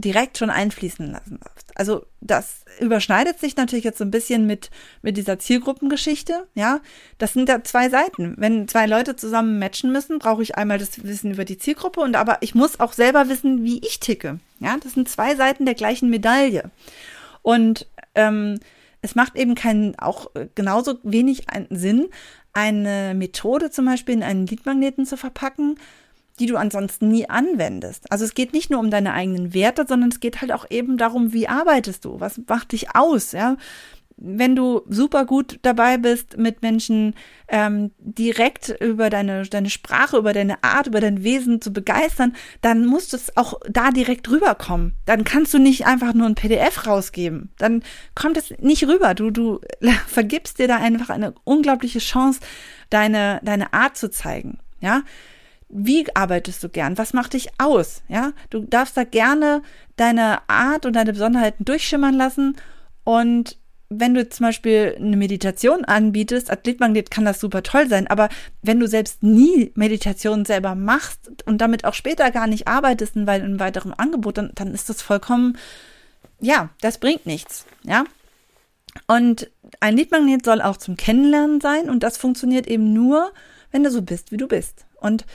direkt 0.00 0.38
schon 0.38 0.50
einfließen 0.50 1.10
lassen 1.10 1.38
darfst. 1.42 1.76
Also 1.76 2.04
das 2.20 2.64
überschneidet 2.80 3.38
sich 3.38 3.56
natürlich 3.56 3.84
jetzt 3.84 3.98
so 3.98 4.04
ein 4.04 4.10
bisschen 4.10 4.46
mit, 4.46 4.70
mit 5.02 5.16
dieser 5.16 5.38
Zielgruppengeschichte, 5.38 6.46
ja. 6.54 6.80
Das 7.18 7.32
sind 7.32 7.48
ja 7.48 7.62
zwei 7.62 7.88
Seiten. 7.88 8.34
Wenn 8.38 8.68
zwei 8.68 8.86
Leute 8.86 9.16
zusammen 9.16 9.58
matchen 9.58 9.92
müssen, 9.92 10.18
brauche 10.18 10.42
ich 10.42 10.56
einmal 10.56 10.78
das 10.78 11.02
Wissen 11.04 11.32
über 11.32 11.44
die 11.44 11.58
Zielgruppe 11.58 12.00
und 12.00 12.16
aber 12.16 12.38
ich 12.40 12.54
muss 12.54 12.80
auch 12.80 12.92
selber 12.92 13.28
wissen, 13.28 13.64
wie 13.64 13.78
ich 13.78 14.00
ticke. 14.00 14.40
Ja, 14.58 14.76
das 14.82 14.94
sind 14.94 15.08
zwei 15.08 15.36
Seiten 15.36 15.64
der 15.64 15.74
gleichen 15.74 16.10
Medaille. 16.10 16.70
Und 17.42 17.86
ähm, 18.14 18.60
es 19.02 19.14
macht 19.14 19.36
eben 19.36 19.54
keinen, 19.54 19.98
auch 19.98 20.30
genauso 20.54 20.98
wenig 21.02 21.46
Sinn, 21.70 22.08
eine 22.52 23.14
Methode 23.14 23.70
zum 23.70 23.86
Beispiel 23.86 24.14
in 24.14 24.22
einen 24.22 24.46
Leadmagneten 24.46 25.06
zu 25.06 25.16
verpacken, 25.16 25.78
die 26.40 26.46
du 26.46 26.56
ansonsten 26.56 27.08
nie 27.08 27.28
anwendest. 27.28 28.10
Also 28.10 28.24
es 28.24 28.34
geht 28.34 28.52
nicht 28.52 28.70
nur 28.70 28.80
um 28.80 28.90
deine 28.90 29.12
eigenen 29.12 29.54
Werte, 29.54 29.84
sondern 29.86 30.10
es 30.10 30.20
geht 30.20 30.40
halt 30.40 30.52
auch 30.52 30.66
eben 30.70 30.96
darum, 30.96 31.32
wie 31.32 31.48
arbeitest 31.48 32.04
du? 32.04 32.18
Was 32.18 32.40
macht 32.48 32.72
dich 32.72 32.96
aus? 32.96 33.32
Ja, 33.32 33.56
wenn 34.22 34.54
du 34.54 34.82
super 34.86 35.24
gut 35.24 35.58
dabei 35.62 35.96
bist, 35.96 36.36
mit 36.36 36.60
Menschen 36.60 37.14
ähm, 37.48 37.90
direkt 37.98 38.68
über 38.80 39.08
deine, 39.08 39.44
deine 39.44 39.70
Sprache, 39.70 40.18
über 40.18 40.34
deine 40.34 40.62
Art, 40.62 40.86
über 40.86 41.00
dein 41.00 41.24
Wesen 41.24 41.62
zu 41.62 41.72
begeistern, 41.72 42.36
dann 42.60 42.84
musst 42.84 43.12
du 43.12 43.16
es 43.16 43.36
auch 43.36 43.54
da 43.68 43.90
direkt 43.90 44.30
rüberkommen. 44.30 44.94
Dann 45.06 45.24
kannst 45.24 45.54
du 45.54 45.58
nicht 45.58 45.86
einfach 45.86 46.12
nur 46.12 46.26
ein 46.26 46.34
PDF 46.34 46.86
rausgeben. 46.86 47.50
Dann 47.56 47.82
kommt 48.14 48.36
es 48.36 48.50
nicht 48.58 48.86
rüber. 48.86 49.14
Du, 49.14 49.30
du 49.30 49.60
vergibst 50.06 50.58
dir 50.58 50.68
da 50.68 50.76
einfach 50.76 51.08
eine 51.08 51.34
unglaubliche 51.44 51.98
Chance, 51.98 52.40
deine, 52.90 53.40
deine 53.42 53.72
Art 53.72 53.96
zu 53.96 54.10
zeigen. 54.10 54.58
Ja, 54.82 55.02
wie 55.72 56.04
arbeitest 56.14 56.62
du 56.62 56.68
gern? 56.68 56.98
Was 56.98 57.12
macht 57.12 57.32
dich 57.32 57.48
aus? 57.58 58.02
Ja, 58.08 58.32
du 58.50 58.60
darfst 58.60 58.96
da 58.96 59.04
gerne 59.04 59.62
deine 59.96 60.48
Art 60.48 60.84
und 60.84 60.94
deine 60.94 61.12
Besonderheiten 61.12 61.64
durchschimmern 61.64 62.14
lassen 62.14 62.56
und 63.04 63.56
wenn 63.92 64.14
du 64.14 64.28
zum 64.28 64.46
Beispiel 64.46 64.94
eine 64.96 65.16
Meditation 65.16 65.84
anbietest, 65.84 66.48
als 66.48 66.64
Leadmagnet 66.64 67.10
kann 67.10 67.24
das 67.24 67.40
super 67.40 67.64
toll 67.64 67.88
sein, 67.88 68.06
aber 68.06 68.28
wenn 68.62 68.78
du 68.78 68.86
selbst 68.86 69.24
nie 69.24 69.72
Meditation 69.74 70.44
selber 70.44 70.76
machst 70.76 71.28
und 71.44 71.58
damit 71.58 71.84
auch 71.84 71.94
später 71.94 72.30
gar 72.30 72.46
nicht 72.46 72.68
arbeitest 72.68 73.16
in 73.16 73.28
einem 73.28 73.58
weiteren 73.58 73.92
Angebot, 73.92 74.38
dann, 74.38 74.52
dann 74.54 74.72
ist 74.72 74.88
das 74.88 75.02
vollkommen, 75.02 75.58
ja, 76.40 76.70
das 76.80 76.98
bringt 76.98 77.26
nichts, 77.26 77.66
ja. 77.82 78.04
Und 79.08 79.50
ein 79.80 79.96
Leadmagnet 79.96 80.44
soll 80.44 80.62
auch 80.62 80.76
zum 80.76 80.96
Kennenlernen 80.96 81.60
sein 81.60 81.90
und 81.90 82.04
das 82.04 82.16
funktioniert 82.16 82.68
eben 82.68 82.92
nur, 82.92 83.32
wenn 83.72 83.82
du 83.82 83.90
so 83.90 84.02
bist, 84.02 84.30
wie 84.30 84.36
du 84.36 84.46
bist. 84.46 84.86
Und 85.00 85.26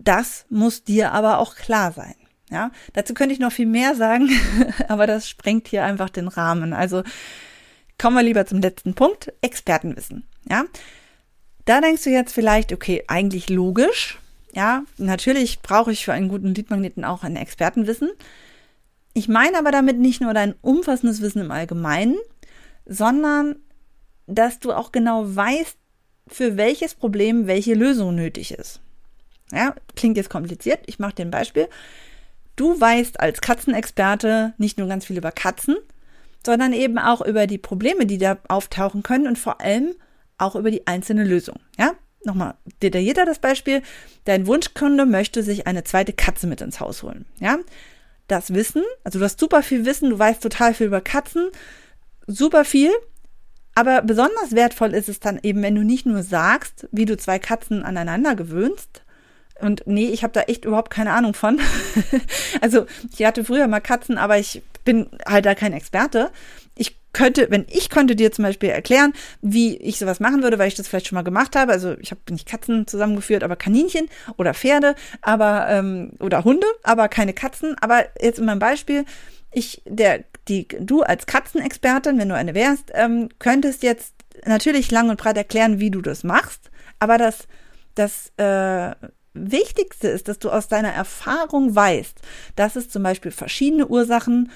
das 0.00 0.46
muss 0.48 0.82
dir 0.82 1.12
aber 1.12 1.38
auch 1.38 1.54
klar 1.54 1.92
sein. 1.92 2.14
Ja, 2.50 2.72
dazu 2.94 3.14
könnte 3.14 3.32
ich 3.32 3.38
noch 3.38 3.52
viel 3.52 3.66
mehr 3.66 3.94
sagen, 3.94 4.28
aber 4.88 5.06
das 5.06 5.28
sprengt 5.28 5.68
hier 5.68 5.84
einfach 5.84 6.10
den 6.10 6.26
Rahmen. 6.26 6.72
Also 6.72 7.04
kommen 7.96 8.16
wir 8.16 8.24
lieber 8.24 8.44
zum 8.44 8.60
letzten 8.60 8.94
Punkt, 8.94 9.32
Expertenwissen. 9.40 10.26
Ja, 10.48 10.64
da 11.64 11.80
denkst 11.80 12.02
du 12.02 12.10
jetzt 12.10 12.32
vielleicht, 12.32 12.72
okay, 12.72 13.04
eigentlich 13.06 13.48
logisch. 13.50 14.18
Ja, 14.52 14.82
natürlich 14.96 15.60
brauche 15.60 15.92
ich 15.92 16.04
für 16.04 16.12
einen 16.12 16.28
guten 16.28 16.54
Leadmagneten 16.54 17.04
auch 17.04 17.22
ein 17.22 17.36
Expertenwissen. 17.36 18.10
Ich 19.12 19.28
meine 19.28 19.58
aber 19.58 19.70
damit 19.70 19.98
nicht 19.98 20.20
nur 20.20 20.34
dein 20.34 20.54
umfassendes 20.60 21.20
Wissen 21.20 21.42
im 21.42 21.52
Allgemeinen, 21.52 22.16
sondern 22.84 23.56
dass 24.26 24.58
du 24.58 24.72
auch 24.72 24.90
genau 24.90 25.36
weißt, 25.36 25.76
für 26.26 26.56
welches 26.56 26.94
Problem 26.94 27.46
welche 27.46 27.74
Lösung 27.74 28.14
nötig 28.14 28.52
ist. 28.52 28.80
Ja, 29.52 29.74
klingt 29.96 30.16
jetzt 30.16 30.30
kompliziert. 30.30 30.80
Ich 30.86 30.98
mache 30.98 31.14
dir 31.14 31.24
ein 31.24 31.30
Beispiel. 31.30 31.68
Du 32.56 32.78
weißt 32.80 33.20
als 33.20 33.40
Katzenexperte 33.40 34.54
nicht 34.58 34.78
nur 34.78 34.88
ganz 34.88 35.06
viel 35.06 35.16
über 35.16 35.32
Katzen, 35.32 35.76
sondern 36.44 36.72
eben 36.72 36.98
auch 36.98 37.20
über 37.20 37.46
die 37.46 37.58
Probleme, 37.58 38.06
die 38.06 38.18
da 38.18 38.38
auftauchen 38.48 39.02
können 39.02 39.26
und 39.26 39.38
vor 39.38 39.60
allem 39.60 39.94
auch 40.38 40.56
über 40.56 40.70
die 40.70 40.86
einzelne 40.86 41.24
Lösung. 41.24 41.58
Ja, 41.78 41.92
nochmal 42.24 42.54
detaillierter 42.82 43.24
das 43.24 43.38
Beispiel. 43.38 43.82
Dein 44.24 44.46
Wunschkunde 44.46 45.06
möchte 45.06 45.42
sich 45.42 45.66
eine 45.66 45.84
zweite 45.84 46.12
Katze 46.12 46.46
mit 46.46 46.60
ins 46.60 46.80
Haus 46.80 47.02
holen. 47.02 47.26
Ja, 47.38 47.58
das 48.26 48.54
Wissen, 48.54 48.82
also 49.04 49.18
du 49.18 49.24
hast 49.24 49.40
super 49.40 49.62
viel 49.62 49.84
Wissen, 49.84 50.10
du 50.10 50.18
weißt 50.18 50.42
total 50.42 50.74
viel 50.74 50.86
über 50.86 51.00
Katzen, 51.00 51.48
super 52.26 52.64
viel. 52.64 52.90
Aber 53.74 54.02
besonders 54.02 54.52
wertvoll 54.52 54.94
ist 54.94 55.08
es 55.08 55.20
dann 55.20 55.38
eben, 55.42 55.62
wenn 55.62 55.74
du 55.74 55.82
nicht 55.82 56.04
nur 56.04 56.22
sagst, 56.22 56.88
wie 56.92 57.04
du 57.04 57.16
zwei 57.16 57.38
Katzen 57.38 57.82
aneinander 57.82 58.34
gewöhnst, 58.34 59.02
und 59.60 59.82
nee, 59.86 60.08
ich 60.08 60.22
habe 60.22 60.32
da 60.32 60.42
echt 60.42 60.64
überhaupt 60.64 60.90
keine 60.90 61.12
Ahnung 61.12 61.34
von. 61.34 61.60
also 62.60 62.86
ich 63.16 63.24
hatte 63.24 63.44
früher 63.44 63.68
mal 63.68 63.80
Katzen, 63.80 64.18
aber 64.18 64.38
ich 64.38 64.62
bin 64.84 65.08
halt 65.26 65.46
da 65.46 65.54
kein 65.54 65.72
Experte. 65.72 66.30
Ich 66.74 66.96
könnte, 67.12 67.48
wenn 67.50 67.66
ich 67.68 67.90
könnte 67.90 68.16
dir 68.16 68.32
zum 68.32 68.44
Beispiel 68.44 68.70
erklären, 68.70 69.12
wie 69.42 69.76
ich 69.76 69.98
sowas 69.98 70.20
machen 70.20 70.42
würde, 70.42 70.58
weil 70.58 70.68
ich 70.68 70.74
das 70.74 70.88
vielleicht 70.88 71.08
schon 71.08 71.16
mal 71.16 71.22
gemacht 71.22 71.56
habe. 71.56 71.72
Also 71.72 71.96
ich 71.98 72.10
habe 72.10 72.20
nicht 72.30 72.48
Katzen 72.48 72.86
zusammengeführt, 72.86 73.42
aber 73.42 73.56
Kaninchen 73.56 74.08
oder 74.36 74.54
Pferde, 74.54 74.94
aber 75.20 75.66
ähm, 75.68 76.12
oder 76.20 76.44
Hunde, 76.44 76.66
aber 76.82 77.08
keine 77.08 77.32
Katzen. 77.32 77.76
Aber 77.80 78.04
jetzt 78.20 78.38
in 78.38 78.46
meinem 78.46 78.60
Beispiel, 78.60 79.04
ich, 79.52 79.82
der, 79.84 80.24
die, 80.48 80.68
du 80.68 81.02
als 81.02 81.26
Katzenexpertin, 81.26 82.18
wenn 82.18 82.28
du 82.28 82.34
eine 82.36 82.54
wärst, 82.54 82.90
ähm, 82.94 83.28
könntest 83.38 83.82
jetzt 83.82 84.14
natürlich 84.46 84.90
lang 84.90 85.10
und 85.10 85.20
breit 85.20 85.36
erklären, 85.36 85.80
wie 85.80 85.90
du 85.90 86.00
das 86.00 86.24
machst, 86.24 86.70
aber 86.98 87.18
das, 87.18 87.46
das 87.94 88.32
äh, 88.36 88.94
Wichtigste 89.40 90.08
ist, 90.08 90.28
dass 90.28 90.38
du 90.38 90.50
aus 90.50 90.68
deiner 90.68 90.92
Erfahrung 90.92 91.74
weißt, 91.74 92.18
dass 92.56 92.76
es 92.76 92.88
zum 92.88 93.02
Beispiel 93.02 93.30
verschiedene 93.30 93.86
Ursachen 93.86 94.50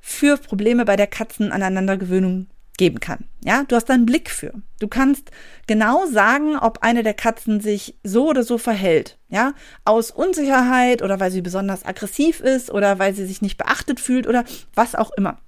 für 0.00 0.36
Probleme 0.36 0.84
bei 0.84 0.96
der 0.96 1.06
Katzenaneinandergewöhnung 1.06 2.48
geben 2.76 3.00
kann. 3.00 3.24
Ja, 3.44 3.64
du 3.68 3.76
hast 3.76 3.90
einen 3.90 4.06
Blick 4.06 4.30
für. 4.30 4.52
Du 4.80 4.88
kannst 4.88 5.30
genau 5.66 6.06
sagen, 6.06 6.56
ob 6.56 6.82
eine 6.82 7.02
der 7.02 7.14
Katzen 7.14 7.60
sich 7.60 7.94
so 8.02 8.28
oder 8.28 8.42
so 8.42 8.58
verhält. 8.58 9.18
Ja, 9.28 9.54
aus 9.84 10.10
Unsicherheit 10.10 11.02
oder 11.02 11.20
weil 11.20 11.30
sie 11.30 11.42
besonders 11.42 11.84
aggressiv 11.84 12.40
ist 12.40 12.70
oder 12.70 12.98
weil 12.98 13.14
sie 13.14 13.26
sich 13.26 13.42
nicht 13.42 13.58
beachtet 13.58 14.00
fühlt 14.00 14.26
oder 14.26 14.44
was 14.74 14.94
auch 14.94 15.10
immer. 15.12 15.38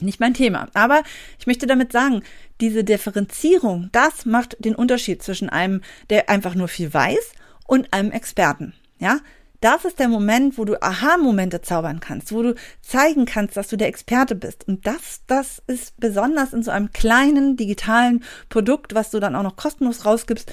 Nicht 0.00 0.20
mein 0.20 0.34
Thema. 0.34 0.68
Aber 0.74 1.02
ich 1.38 1.46
möchte 1.46 1.66
damit 1.66 1.92
sagen, 1.92 2.22
diese 2.60 2.84
Differenzierung, 2.84 3.88
das 3.92 4.26
macht 4.26 4.56
den 4.58 4.74
Unterschied 4.74 5.22
zwischen 5.22 5.48
einem, 5.48 5.82
der 6.10 6.28
einfach 6.28 6.54
nur 6.54 6.68
viel 6.68 6.92
weiß 6.92 7.32
und 7.66 7.92
einem 7.92 8.12
Experten. 8.12 8.74
Ja, 8.98 9.18
das 9.60 9.84
ist 9.84 9.98
der 9.98 10.08
Moment, 10.08 10.58
wo 10.58 10.64
du 10.64 10.80
Aha-Momente 10.80 11.62
zaubern 11.62 12.00
kannst, 12.00 12.32
wo 12.32 12.42
du 12.42 12.54
zeigen 12.82 13.24
kannst, 13.24 13.56
dass 13.56 13.68
du 13.68 13.76
der 13.76 13.88
Experte 13.88 14.34
bist. 14.34 14.68
Und 14.68 14.86
das, 14.86 15.22
das 15.26 15.62
ist 15.66 15.98
besonders 15.98 16.52
in 16.52 16.62
so 16.62 16.70
einem 16.70 16.92
kleinen 16.92 17.56
digitalen 17.56 18.22
Produkt, 18.48 18.94
was 18.94 19.10
du 19.10 19.20
dann 19.20 19.34
auch 19.34 19.42
noch 19.42 19.56
kostenlos 19.56 20.04
rausgibst, 20.04 20.52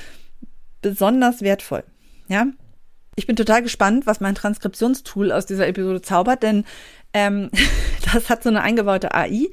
besonders 0.82 1.41
wertvoll. 1.41 1.84
Ja, 2.28 2.47
ich 3.15 3.28
bin 3.28 3.36
total 3.36 3.62
gespannt, 3.62 4.08
was 4.08 4.21
mein 4.21 4.36
Transkriptionstool 4.36 5.32
aus 5.32 5.45
dieser 5.45 5.67
Episode 5.67 6.02
zaubert, 6.02 6.41
denn 6.41 6.65
ähm, 7.13 7.49
das 8.13 8.30
hat 8.30 8.43
so 8.43 8.49
eine 8.49 8.62
eingebaute 8.62 9.13
AI 9.13 9.49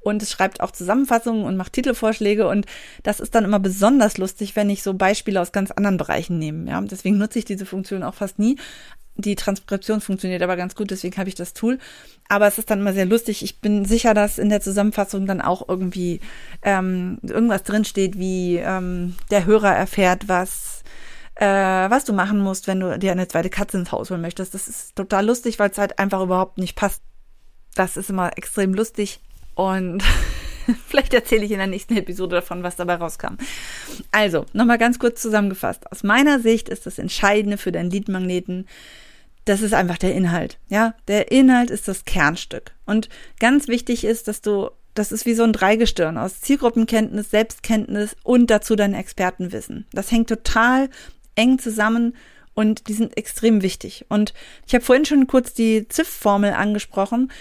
und 0.00 0.22
es 0.22 0.30
schreibt 0.30 0.60
auch 0.60 0.70
Zusammenfassungen 0.70 1.44
und 1.44 1.56
macht 1.56 1.72
Titelvorschläge 1.72 2.46
und 2.48 2.66
das 3.02 3.20
ist 3.20 3.34
dann 3.34 3.44
immer 3.44 3.60
besonders 3.60 4.18
lustig, 4.18 4.56
wenn 4.56 4.70
ich 4.70 4.82
so 4.82 4.94
Beispiele 4.94 5.40
aus 5.40 5.52
ganz 5.52 5.70
anderen 5.70 5.96
Bereichen 5.96 6.38
nehme. 6.38 6.70
Ja, 6.70 6.80
deswegen 6.80 7.18
nutze 7.18 7.38
ich 7.38 7.44
diese 7.44 7.66
Funktion 7.66 8.02
auch 8.02 8.14
fast 8.14 8.38
nie. 8.38 8.56
Die 9.16 9.36
Transkription 9.36 10.00
funktioniert 10.00 10.42
aber 10.42 10.56
ganz 10.56 10.74
gut, 10.74 10.90
deswegen 10.90 11.16
habe 11.18 11.28
ich 11.28 11.36
das 11.36 11.54
Tool. 11.54 11.78
Aber 12.28 12.48
es 12.48 12.58
ist 12.58 12.70
dann 12.70 12.80
immer 12.80 12.92
sehr 12.92 13.06
lustig. 13.06 13.44
Ich 13.44 13.60
bin 13.60 13.84
sicher, 13.84 14.12
dass 14.12 14.38
in 14.38 14.48
der 14.48 14.60
Zusammenfassung 14.60 15.26
dann 15.26 15.40
auch 15.40 15.68
irgendwie 15.68 16.20
ähm, 16.62 17.18
irgendwas 17.22 17.62
drinsteht, 17.62 18.18
wie 18.18 18.56
ähm, 18.56 19.14
der 19.30 19.44
Hörer 19.44 19.72
erfährt, 19.72 20.28
was 20.28 20.82
äh, 21.36 21.46
was 21.46 22.04
du 22.04 22.12
machen 22.12 22.38
musst, 22.38 22.66
wenn 22.66 22.80
du 22.80 22.98
dir 22.98 23.12
eine 23.12 23.28
zweite 23.28 23.50
Katze 23.50 23.78
ins 23.78 23.92
Haus 23.92 24.10
holen 24.10 24.20
möchtest. 24.20 24.54
Das 24.54 24.68
ist 24.68 24.94
total 24.94 25.26
lustig, 25.26 25.58
weil 25.58 25.70
es 25.70 25.78
halt 25.78 25.98
einfach 25.98 26.22
überhaupt 26.22 26.58
nicht 26.58 26.76
passt. 26.76 27.02
Das 27.74 27.96
ist 27.96 28.10
immer 28.10 28.36
extrem 28.36 28.72
lustig 28.72 29.20
und 29.54 30.02
vielleicht 30.86 31.12
erzähle 31.12 31.44
ich 31.44 31.50
in 31.50 31.58
der 31.58 31.66
nächsten 31.66 31.96
Episode 31.96 32.36
davon, 32.36 32.62
was 32.62 32.76
dabei 32.76 32.94
rauskam. 32.94 33.34
Also, 34.12 34.46
nochmal 34.52 34.78
ganz 34.78 34.98
kurz 34.98 35.20
zusammengefasst. 35.20 35.90
Aus 35.90 36.04
meiner 36.04 36.38
Sicht 36.40 36.68
ist 36.68 36.86
das 36.86 36.98
Entscheidende 36.98 37.58
für 37.58 37.72
deinen 37.72 37.90
Leadmagneten, 37.90 38.68
das 39.44 39.60
ist 39.60 39.74
einfach 39.74 39.98
der 39.98 40.14
Inhalt. 40.14 40.58
Ja, 40.68 40.94
der 41.06 41.30
Inhalt 41.30 41.70
ist 41.70 41.86
das 41.86 42.04
Kernstück. 42.06 42.72
Und 42.86 43.10
ganz 43.40 43.68
wichtig 43.68 44.04
ist, 44.04 44.26
dass 44.26 44.40
du 44.40 44.70
das 44.94 45.10
ist 45.10 45.26
wie 45.26 45.34
so 45.34 45.42
ein 45.42 45.52
Dreigestirn 45.52 46.16
aus 46.16 46.40
Zielgruppenkenntnis, 46.40 47.30
Selbstkenntnis 47.30 48.16
und 48.22 48.48
dazu 48.48 48.76
dein 48.76 48.94
Expertenwissen. 48.94 49.86
Das 49.92 50.12
hängt 50.12 50.28
total 50.28 50.88
eng 51.34 51.58
zusammen 51.58 52.14
und 52.54 52.88
die 52.88 52.94
sind 52.94 53.16
extrem 53.16 53.62
wichtig. 53.62 54.06
Und 54.08 54.32
ich 54.66 54.74
habe 54.74 54.84
vorhin 54.84 55.04
schon 55.04 55.26
kurz 55.26 55.52
die 55.52 55.88
ZIF-Formel 55.88 56.52
angesprochen. 56.52 57.32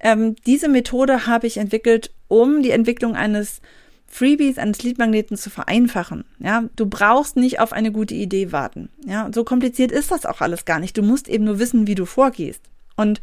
Ähm, 0.00 0.36
diese 0.46 0.68
Methode 0.68 1.26
habe 1.26 1.46
ich 1.46 1.56
entwickelt, 1.56 2.12
um 2.28 2.62
die 2.62 2.70
Entwicklung 2.70 3.16
eines 3.16 3.60
Freebies, 4.06 4.58
eines 4.58 4.82
Leadmagneten 4.82 5.36
zu 5.36 5.50
vereinfachen. 5.50 6.24
Ja, 6.40 6.64
du 6.76 6.86
brauchst 6.86 7.36
nicht 7.36 7.60
auf 7.60 7.72
eine 7.72 7.92
gute 7.92 8.14
Idee 8.14 8.50
warten. 8.50 8.90
Ja, 9.06 9.30
so 9.32 9.44
kompliziert 9.44 9.92
ist 9.92 10.10
das 10.10 10.26
auch 10.26 10.40
alles 10.40 10.64
gar 10.64 10.80
nicht. 10.80 10.96
Du 10.96 11.02
musst 11.02 11.28
eben 11.28 11.44
nur 11.44 11.58
wissen, 11.58 11.86
wie 11.86 11.94
du 11.94 12.06
vorgehst. 12.06 12.62
Und 12.96 13.20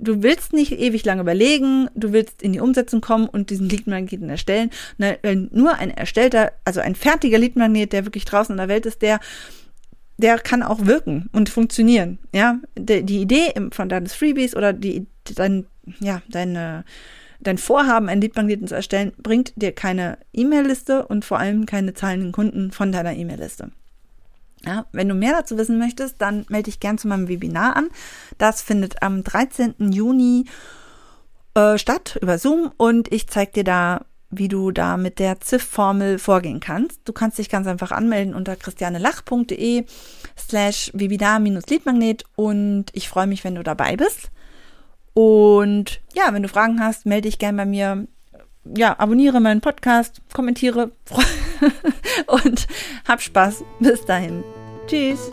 du 0.00 0.22
willst 0.22 0.52
nicht 0.52 0.72
ewig 0.72 1.04
lange 1.04 1.22
überlegen, 1.22 1.88
du 1.94 2.12
willst 2.12 2.42
in 2.42 2.52
die 2.52 2.60
Umsetzung 2.60 3.00
kommen 3.00 3.28
und 3.28 3.50
diesen 3.50 3.68
Leadmagneten 3.68 4.28
erstellen. 4.28 4.70
Nur 5.50 5.74
ein 5.74 5.90
erstellter, 5.90 6.52
also 6.64 6.80
ein 6.80 6.94
fertiger 6.94 7.38
Leadmagnet, 7.38 7.92
der 7.92 8.04
wirklich 8.04 8.24
draußen 8.24 8.52
in 8.52 8.58
der 8.58 8.68
Welt 8.68 8.86
ist, 8.86 9.02
der 9.02 9.20
der 10.18 10.38
kann 10.38 10.62
auch 10.62 10.86
wirken 10.86 11.28
und 11.32 11.48
funktionieren. 11.48 12.18
Ja, 12.32 12.60
die, 12.78 13.02
die 13.02 13.22
Idee 13.22 13.52
von 13.72 13.88
deines 13.88 14.14
Freebies 14.14 14.54
oder 14.54 14.72
die 14.72 15.06
dein 15.34 15.66
ja 16.00 16.22
deine 16.28 16.84
dein 17.40 17.58
Vorhaben, 17.58 18.08
einen 18.08 18.20
Leadmagneten 18.20 18.68
zu 18.68 18.74
erstellen, 18.76 19.12
bringt 19.20 19.52
dir 19.56 19.72
keine 19.72 20.18
E-Mail-Liste 20.32 21.06
und 21.06 21.24
vor 21.24 21.40
allem 21.40 21.66
keine 21.66 21.92
zahlenden 21.92 22.30
Kunden 22.30 22.70
von 22.70 22.92
deiner 22.92 23.14
E-Mail-Liste. 23.14 23.72
Ja, 24.64 24.86
wenn 24.92 25.08
du 25.08 25.14
mehr 25.14 25.32
dazu 25.32 25.58
wissen 25.58 25.78
möchtest, 25.78 26.20
dann 26.20 26.46
melde 26.48 26.64
dich 26.64 26.78
gern 26.78 26.98
zu 26.98 27.08
meinem 27.08 27.28
Webinar 27.28 27.76
an. 27.76 27.88
Das 28.38 28.62
findet 28.62 29.02
am 29.02 29.24
13. 29.24 29.74
Juni 29.92 30.44
äh, 31.54 31.78
statt 31.78 32.18
über 32.22 32.38
Zoom 32.38 32.70
und 32.76 33.12
ich 33.12 33.28
zeige 33.28 33.52
dir 33.52 33.64
da, 33.64 34.04
wie 34.30 34.48
du 34.48 34.70
da 34.70 34.96
mit 34.96 35.18
der 35.18 35.40
ZIF-Formel 35.40 36.18
vorgehen 36.18 36.60
kannst. 36.60 37.00
Du 37.04 37.12
kannst 37.12 37.38
dich 37.38 37.50
ganz 37.50 37.66
einfach 37.66 37.92
anmelden 37.92 38.34
unter 38.34 38.56
christianelach.de 38.56 39.84
slash 40.38 40.90
Webinar-Leadmagnet 40.94 42.24
und 42.34 42.86
ich 42.92 43.08
freue 43.08 43.26
mich, 43.26 43.44
wenn 43.44 43.56
du 43.56 43.62
dabei 43.62 43.96
bist. 43.96 44.30
Und 45.12 46.00
ja, 46.14 46.32
wenn 46.32 46.42
du 46.42 46.48
Fragen 46.48 46.80
hast, 46.80 47.04
melde 47.04 47.28
dich 47.28 47.38
gern 47.38 47.56
bei 47.56 47.66
mir. 47.66 48.06
Ja, 48.64 48.98
abonniere 48.98 49.40
meinen 49.40 49.60
Podcast, 49.60 50.22
kommentiere 50.32 50.92
und 52.26 52.66
hab 53.06 53.20
Spaß. 53.20 53.64
Bis 53.80 54.04
dahin. 54.04 54.44
Tschüss. 54.86 55.32